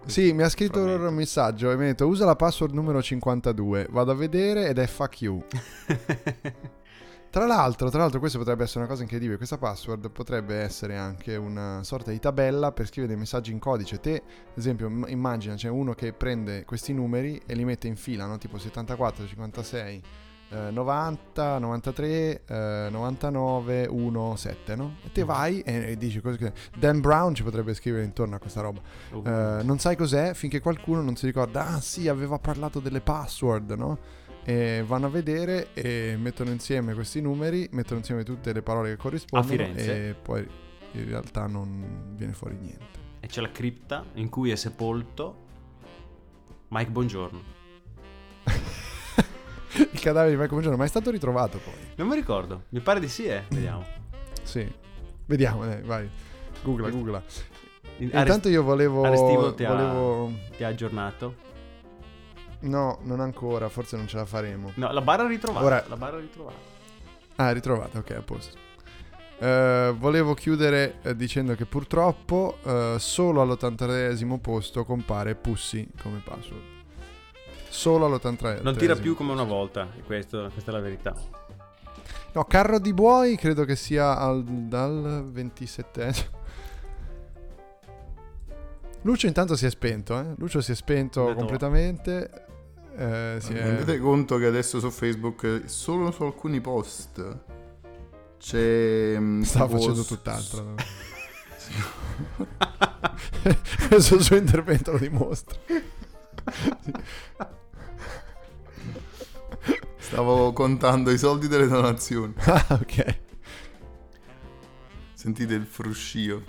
[0.06, 1.08] Sì, mi ha scritto Frammento.
[1.08, 3.88] un messaggio e mi ha detto usa la password numero 52.
[3.90, 5.42] Vado a vedere ed è fuck you.
[7.32, 9.38] Tra l'altro, tra l'altro, questo potrebbe essere una cosa incredibile.
[9.38, 14.00] Questa password potrebbe essere anche una sorta di tabella per scrivere dei messaggi in codice.
[14.00, 17.96] Te, ad esempio, im- immagina c'è uno che prende questi numeri e li mette in
[17.96, 18.36] fila, no?
[18.36, 20.02] tipo 74, 56,
[20.52, 24.96] eh, 90, 93, eh, 99, 1, 7, no?
[25.04, 26.52] E te vai e, e dici cosa che.
[26.76, 28.80] Dan Brown ci potrebbe scrivere intorno a questa roba.
[29.12, 33.00] Uh, Eh, non sai cos'è finché qualcuno non si ricorda, ah sì, aveva parlato delle
[33.00, 33.98] password, no?
[34.44, 38.96] E vanno a vedere e mettono insieme questi numeri, mettono insieme tutte le parole che
[38.96, 40.46] corrispondono e poi
[40.92, 42.98] in realtà non viene fuori niente.
[43.20, 45.36] e c'è la cripta in cui è sepolto
[46.68, 47.40] Mike Bongiorno.
[49.92, 51.74] Il cadavere di Michael Buongiorno, ma è stato ritrovato poi.
[51.96, 53.44] Non mi ricordo, mi pare di sì, eh.
[53.48, 53.84] Vediamo.
[54.42, 54.70] Sì.
[55.26, 56.08] Vediamo, dai, vai.
[56.62, 57.22] Googla, googla.
[57.98, 59.02] In- Intanto io volevo...
[59.04, 60.32] Arestivo ti ha- volevo...
[60.56, 61.34] Ti ha aggiornato?
[62.60, 64.72] No, non ancora, forse non ce la faremo.
[64.74, 65.64] No, la barra ritrovata.
[65.64, 66.56] Ora- La barra ritrovata.
[67.36, 68.56] Ah, ritrovata, ok, a posto.
[69.38, 76.62] Eh, volevo chiudere eh, dicendo che purtroppo eh, solo all'83esimo posto compare Pussy come password.
[77.72, 78.62] Solo all'83esimo.
[78.62, 81.14] Non tira più come una volta, e questo- questa è la verità.
[82.34, 86.40] No, Carro di Buoi credo che sia al- dal 27esimo.
[89.04, 90.34] Lucio intanto si è spento, eh?
[90.36, 92.30] Lucio si è spento Detto- completamente.
[92.94, 97.36] Eh, si è- Rendete conto che adesso su Facebook, solo su alcuni post,
[98.38, 99.16] c'è...
[99.18, 100.62] mm, Stava tipo facendo tutt'altro.
[100.62, 100.76] no?
[103.88, 105.58] Questo suo intervento lo dimostra.
[110.12, 112.34] Stavo contando i soldi delle donazioni.
[112.44, 113.16] Ah, ok.
[115.14, 116.42] Sentite il fruscio.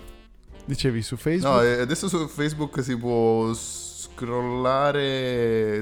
[0.66, 1.54] Dicevi su Facebook?
[1.54, 5.02] No, e adesso su Facebook si può scrollare,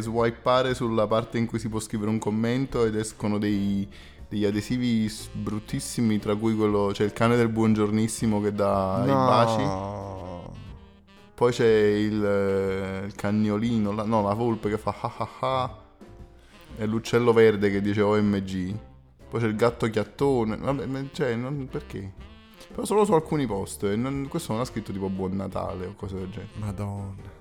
[0.00, 3.88] swipeare sulla parte in cui si può scrivere un commento ed escono dei,
[4.28, 9.62] degli adesivi bruttissimi, tra cui quello c'è il cane del buongiornissimo che dà i baci.
[9.64, 10.54] No.
[11.34, 15.81] Poi c'è il, eh, il cagnolino, la- no, la volpe che fa ha ha ha.
[16.76, 18.76] E l'uccello verde che dice OMG.
[19.28, 20.56] Poi c'è il gatto chiattone.
[20.56, 22.12] Vabbè, cioè, non, perché?
[22.68, 23.84] Però solo su alcuni post.
[23.84, 26.50] E non- questo non ha scritto tipo Buon Natale o cose del genere.
[26.54, 27.40] Madonna.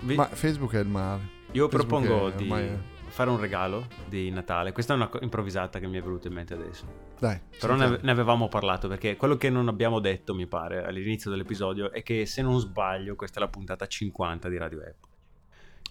[0.00, 1.40] Vi- Ma Facebook è il male.
[1.52, 4.72] Io Facebook propongo è di è- fare un regalo di Natale.
[4.72, 6.84] Questa è una co- improvvisata che mi è venuta in mente adesso.
[7.18, 7.38] Dai.
[7.60, 11.30] Però ne, ave- ne avevamo parlato perché quello che non abbiamo detto, mi pare, all'inizio
[11.30, 15.10] dell'episodio è che se non sbaglio questa è la puntata 50 di Radio Apple.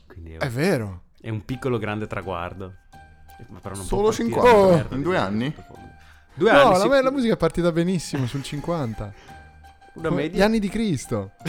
[0.07, 1.03] Quindi è, È vero.
[1.21, 2.75] È un piccolo grande traguardo.
[3.49, 4.55] Ma però non Solo può partire 50?
[4.57, 5.55] una Oh, merda in due anni?
[6.33, 7.03] Due no, anni, la, sì.
[7.03, 9.13] la musica è partita benissimo sul 50.
[9.93, 10.45] Una Come- Gli media.
[10.45, 11.31] anni di Cristo.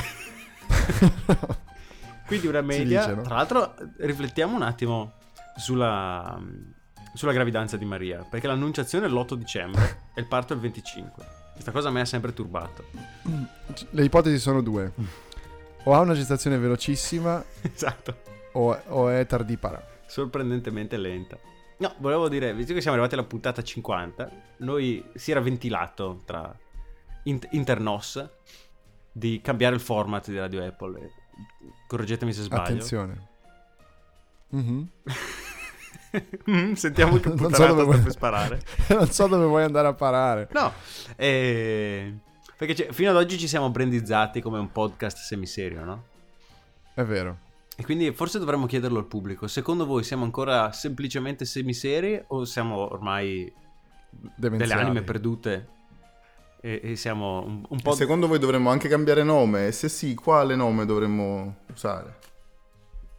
[2.26, 3.00] Quindi una media.
[3.02, 3.22] dice, no?
[3.22, 5.12] Tra l'altro, riflettiamo un attimo
[5.56, 6.40] sulla,
[7.14, 8.24] sulla gravidanza di Maria.
[8.28, 11.24] Perché l'annunciazione è l'8 dicembre e il parto è il 25.
[11.52, 12.86] Questa cosa a me ha sempre turbato.
[13.90, 14.92] Le ipotesi sono due.
[15.84, 18.16] O ha una gestazione velocissima esatto.
[18.52, 19.84] O, o è tardipara.
[20.06, 21.38] Sorprendentemente lenta.
[21.78, 26.54] No, volevo dire, visto che siamo arrivati alla puntata 50, noi si era ventilato tra
[27.24, 28.24] int- internos
[29.10, 31.10] di cambiare il format di Radio Apple.
[31.88, 32.62] Correggetemi se sbaglio.
[32.62, 33.28] Attenzione.
[34.50, 34.88] Mhm.
[36.50, 38.60] Mm, Sentiamo che Non so dove vuoi- per sparare.
[38.90, 40.46] non so dove vuoi andare a parare.
[40.52, 40.70] No,
[41.16, 42.14] eh,
[42.58, 46.04] perché c'è- fino ad oggi ci siamo brandizzati come un podcast semiserio, no?
[46.94, 47.38] È vero.
[47.76, 49.46] E quindi forse dovremmo chiederlo al pubblico.
[49.46, 53.52] Secondo voi siamo ancora semplicemente semiseri o siamo ormai
[54.10, 54.82] delle Demenziali.
[54.82, 55.68] anime perdute
[56.60, 57.92] e, e siamo un, un E po'...
[57.92, 59.68] secondo voi dovremmo anche cambiare nome?
[59.68, 62.18] E se sì, quale nome dovremmo usare?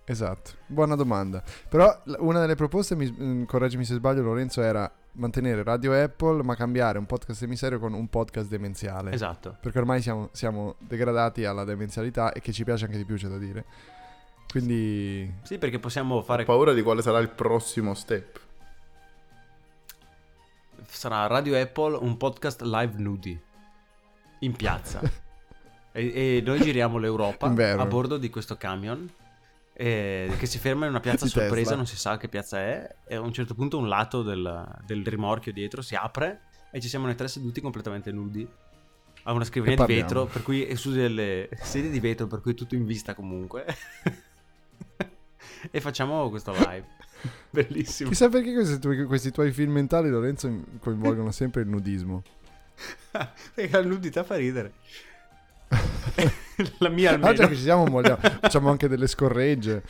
[0.06, 1.42] Esatto, buona domanda.
[1.70, 6.56] Però una delle proposte, mi, mm, correggimi se sbaglio Lorenzo, era mantenere Radio Apple ma
[6.56, 9.12] cambiare un podcast semiserio con un podcast demenziale.
[9.14, 9.58] Esatto.
[9.60, 13.28] Perché ormai siamo, siamo degradati alla demenzialità e che ci piace anche di più, c'è
[13.28, 13.66] da dire.
[14.54, 15.34] Quindi...
[15.42, 16.44] Sì, perché possiamo fare...
[16.44, 18.40] Ho paura di quale sarà il prossimo step.
[20.86, 23.42] Sarà Radio Apple un podcast live nudi.
[24.42, 25.02] In piazza.
[25.92, 29.10] e, e noi giriamo l'Europa a bordo di questo camion.
[29.74, 31.76] eh, che si ferma in una piazza Di sorpresa, Tesla.
[31.76, 32.96] non si sa che piazza è.
[33.08, 36.42] E a un certo punto un lato del, del rimorchio dietro si apre
[36.72, 38.48] e ci siamo noi tre seduti completamente nudi.
[39.24, 42.56] Ha una scrivania di vetro, per cui su delle sedie di vetro, per cui è
[42.56, 43.66] tutto in vista comunque.
[45.72, 46.86] e facciamo questo live.
[47.50, 48.10] Bellissimo.
[48.10, 52.22] Chissà perché questi tuoi, questi tuoi film mentali, Lorenzo, in- coinvolgono sempre il nudismo.
[53.54, 54.74] Perché la nudità fa ridere.
[56.80, 57.32] la mia almeno.
[57.32, 59.84] Ah, già che ci siamo, vogliamo- facciamo anche delle scorregge.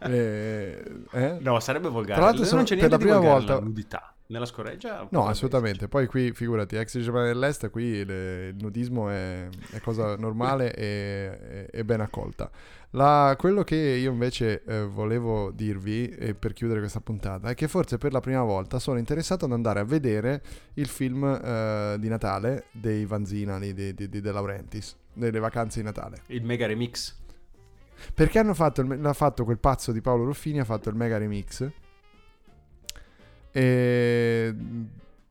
[0.00, 1.36] Eh, eh?
[1.40, 2.20] No, sarebbe volgare.
[2.20, 4.14] Tra l'altro non c'è per niente la di prima volgare volta- nella nudità.
[4.28, 5.06] Nella scorreggia?
[5.10, 5.86] No, assolutamente.
[5.86, 11.38] Poi qui, figurati, ex Germania dell'Est, qui le- il nudismo è, è cosa normale e,
[11.40, 12.50] e- e ben accolta.
[12.90, 17.68] La- quello che io invece eh, volevo dirvi, e per chiudere questa puntata, è che
[17.68, 20.42] forse per la prima volta sono interessato ad andare a vedere
[20.74, 25.84] il film eh, di Natale dei Vanzina, di, di- di De Laurentiis, delle vacanze di
[25.84, 26.22] Natale.
[26.26, 27.14] Il mega remix.
[28.12, 31.70] Perché hanno fatto, il, fatto quel pazzo di Paolo Ruffini, ha fatto il mega remix.
[33.56, 34.54] E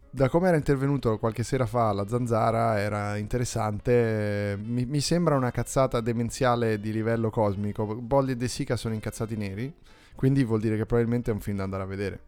[0.10, 4.58] da come era intervenuto qualche sera fa alla Zanzara era interessante.
[4.60, 7.86] Mi, mi sembra una cazzata demenziale di livello cosmico.
[7.86, 9.72] Bolli e De Sica sono incazzati neri.
[10.16, 12.20] Quindi vuol dire che probabilmente è un film da andare a vedere.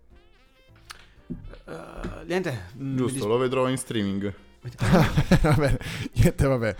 [1.65, 2.65] Uh, niente.
[2.75, 4.31] Giusto, dis- lo vedrò in streaming.
[5.41, 5.77] vabbè,
[6.13, 6.75] niente, vabbè.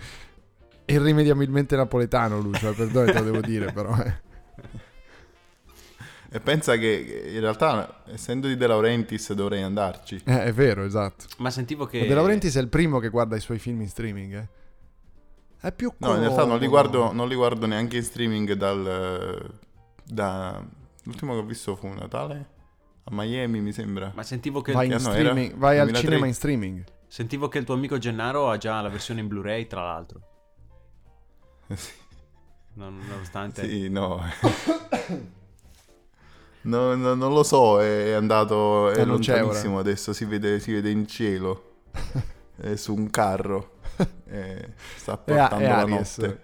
[0.84, 2.70] Irrimediabilmente napoletano, Lucio.
[2.70, 3.96] eh, Perdone, te lo devo dire, però.
[3.96, 4.26] eh.
[6.30, 10.20] E pensa che in realtà, essendo di De Laurentiis, dovrei andarci.
[10.24, 11.24] Eh, è vero, esatto.
[11.38, 12.00] Ma sentivo che...
[12.00, 14.48] Ma De Laurentiis è il primo che guarda i suoi film in streaming, eh.
[15.60, 16.90] È più No, in realtà non li comodo.
[16.90, 19.58] guardo, non li guardo neanche in streaming dal...
[20.04, 20.62] Da...
[21.04, 22.56] L'ultimo che ho visto fu Natale
[23.04, 24.12] a Miami, mi sembra.
[24.14, 25.00] Ma sentivo che, Vai, in era?
[25.00, 26.00] streaming, vai al 2003?
[26.10, 26.84] cinema in streaming.
[27.06, 30.20] sentivo che il tuo amico Gennaro ha già la versione in Blu-ray, tra l'altro.
[31.74, 31.92] Sì.
[32.74, 33.66] Non- nonostante...
[33.66, 34.22] Sì, no.
[36.62, 40.72] No, no, non lo so, è andato, è Eh, c'è lontanissimo adesso, si vede, si
[40.72, 41.76] vede in cielo,
[42.56, 43.76] è su un carro,
[44.28, 46.42] e sta È, a- portando è la Aries, notte,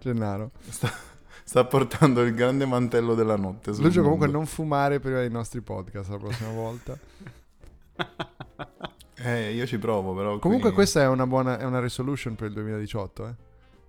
[0.00, 0.50] Gennaro.
[0.68, 0.90] sta,
[1.44, 6.10] sta portando il grande mantello della notte Lucio comunque non fumare prima dei nostri podcast
[6.10, 6.98] la prossima volta.
[9.22, 10.38] Eh, io ci provo però.
[10.38, 13.34] Comunque qui- questa è una buona è una resolution per il 2018, eh.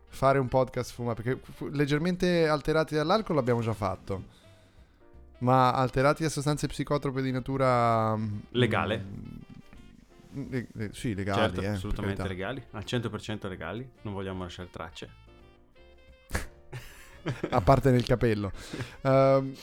[0.10, 1.40] Fare un podcast fumato, perché
[1.72, 4.24] leggermente alterati dall'alcol l'abbiamo già fatto.
[5.42, 8.16] Ma alterati da sostanze psicotrope di natura...
[8.16, 9.04] mm, Legale.
[9.04, 14.70] mm, le- le- sì, legali, certo, eh, assolutamente legali, al 100% legali, non vogliamo lasciare
[14.70, 15.10] tracce.
[17.50, 18.52] a parte nel capello.
[19.02, 19.54] Ehm,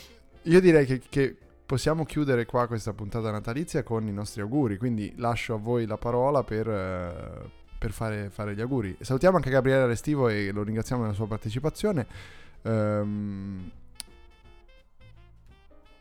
[0.43, 5.13] io direi che, che possiamo chiudere qua questa puntata natalizia con i nostri auguri, quindi
[5.17, 8.97] lascio a voi la parola per, eh, per fare, fare gli auguri.
[9.01, 12.07] Salutiamo anche Gabriele Restivo e lo ringraziamo della sua partecipazione.
[12.63, 13.71] Ehm,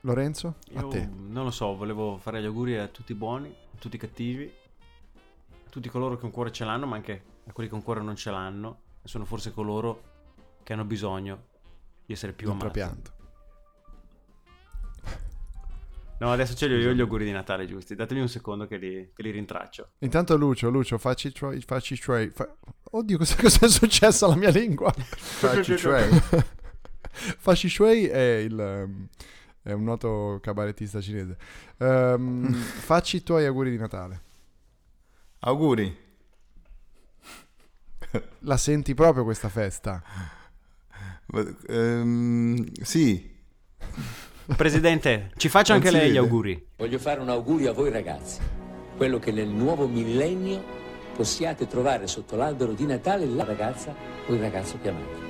[0.01, 1.07] Lorenzo, a Io te.
[1.11, 4.51] non lo so, volevo fare gli auguri a tutti i buoni, a tutti i cattivi,
[5.49, 8.31] a tutti coloro che ancora ce l'hanno, ma anche a quelli che ancora non ce
[8.31, 8.81] l'hanno.
[9.03, 10.03] E sono forse coloro
[10.63, 11.43] che hanno bisogno
[12.05, 12.71] di essere più Non amati.
[12.73, 13.11] trapianto.
[16.19, 17.93] No, adesso ce li ho io gli auguri di Natale giusti.
[17.93, 19.89] Datemi un secondo che li, che li rintraccio.
[19.99, 22.29] Intanto Lucio, Lucio, facci, tro- facci tray.
[22.29, 22.51] fa-
[22.89, 24.91] Oddio, cosa, cosa è successo alla mia lingua?
[24.97, 26.09] Facci tray.
[27.11, 29.07] Fashi Shui è, il, ehm,
[29.67, 31.37] è un noto cabarettista cinese.
[31.79, 34.21] Ehm, facci i tuoi auguri di Natale.
[35.39, 36.05] Auguri.
[38.39, 40.01] La senti proprio questa festa?
[41.67, 43.35] Ehm, sì,
[44.55, 46.67] Presidente, ci faccia Non anche lei gli auguri.
[46.77, 48.39] Voglio fare un augurio a voi ragazzi.
[48.95, 50.63] Quello che nel nuovo millennio
[51.13, 53.93] possiate trovare sotto l'albero di Natale la ragazza
[54.25, 55.26] o il ragazzo che amate.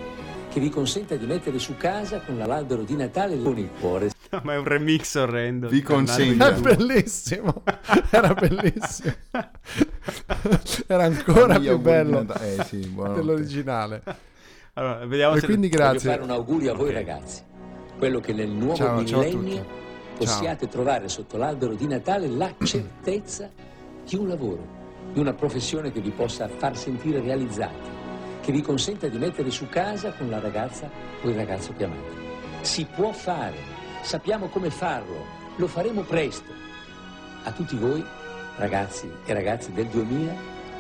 [0.57, 4.41] Che vi consenta di mettere su casa con l'albero di Natale con il cuore No,
[4.43, 5.67] ma è un remix orrendo.
[5.67, 6.51] Vi consegno.
[6.51, 6.61] Ghiu.
[6.61, 7.61] bellissimo.
[8.09, 9.13] Era bellissimo.
[10.87, 12.25] Era ancora più bello.
[12.41, 14.01] Eh sì, dell'originale.
[14.73, 15.45] Allora, vediamo E se...
[15.45, 16.09] quindi Voglio grazie.
[16.09, 16.93] fare un augurio a voi Ok.
[16.95, 17.41] ragazzi.
[17.99, 19.67] Quello che nel nuovo Ciao, ciao millennio tutti.
[20.17, 23.49] possiate trovare sotto l'albero di Natale la certezza
[24.03, 24.65] di un lavoro,
[25.13, 27.89] di una professione che vi possa far sentire realizzati,
[28.47, 30.89] che vi consenta di mettere su casa con la ragazza
[31.21, 32.61] o il ragazzo che amate.
[32.61, 33.57] Si può fare,
[34.03, 35.25] sappiamo come farlo,
[35.57, 36.49] lo faremo presto.
[37.43, 38.01] A tutti voi,
[38.55, 40.33] ragazzi e ragazze del 2000,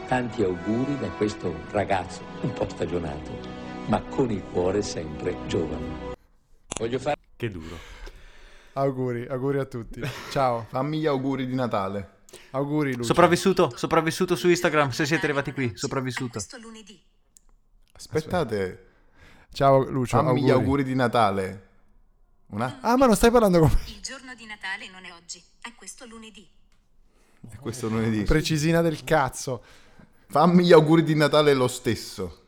[0.07, 3.37] tanti auguri da questo ragazzo un po' stagionato,
[3.87, 6.15] ma con il cuore sempre giovane.
[6.79, 7.77] Voglio fare Che duro.
[8.75, 10.01] Auguri, auguri a tutti.
[10.31, 10.67] Ciao.
[10.69, 12.19] Fammi gli auguri di Natale.
[12.51, 13.03] Auguri Lucio.
[13.03, 16.31] Sopravvissuto, sopravvissuto su Instagram, se siete arrivati qui, sopravvissuto.
[16.31, 17.06] Questo lunedì.
[17.97, 18.85] Aspettate,
[19.51, 20.17] Ciao Lucio.
[20.17, 21.65] fammi gli auguri di Natale.
[22.49, 22.77] Una...
[22.81, 23.79] Ah, ma non stai parlando con me.
[23.87, 26.47] Il giorno di Natale non è oggi, è questo lunedì.
[27.49, 28.21] È questo lunedì.
[28.21, 29.63] Precisina del cazzo.
[30.27, 32.43] Fammi gli auguri di Natale lo stesso.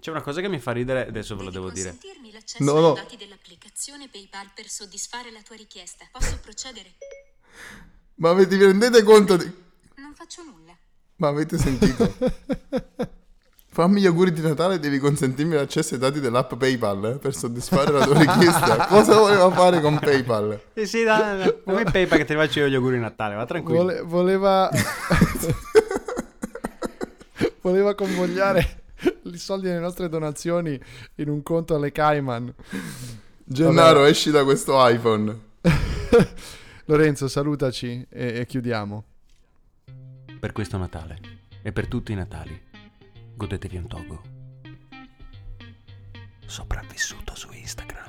[0.00, 1.90] C'è una cosa che mi fa ridere, adesso ve lo devo dire.
[1.90, 2.92] consentirmi l'accesso No, ai no.
[2.94, 6.06] dati dell'applicazione PayPal per soddisfare la tua richiesta.
[6.10, 6.94] Posso procedere?
[8.14, 9.44] Ma vi rendete conto di...
[9.96, 10.74] Non faccio nulla.
[11.16, 12.14] Ma avete sentito?
[13.76, 17.34] Fammi gli auguri di Natale e devi consentirmi l'accesso ai dati dell'app PayPal eh, per
[17.34, 18.86] soddisfare la tua richiesta.
[18.86, 20.58] Cosa voleva fare con PayPal?
[20.72, 23.34] Sì, sì, dai, dai, dammi il PayPal che ti faccio io gli auguri di Natale,
[23.34, 23.82] va tranquillo.
[23.82, 24.70] Vole- voleva
[27.60, 28.84] voleva convogliare
[29.24, 30.80] i soldi delle nostre donazioni
[31.16, 32.54] in un conto alle Cayman.
[33.44, 35.38] Gennaro, esci da questo iPhone.
[36.86, 39.04] Lorenzo, salutaci e, e chiudiamo.
[40.40, 42.65] Per questo Natale e per tutti i Natali,
[43.36, 44.22] godetevi un togo.
[46.46, 48.05] Sopravvissuto su Instagram.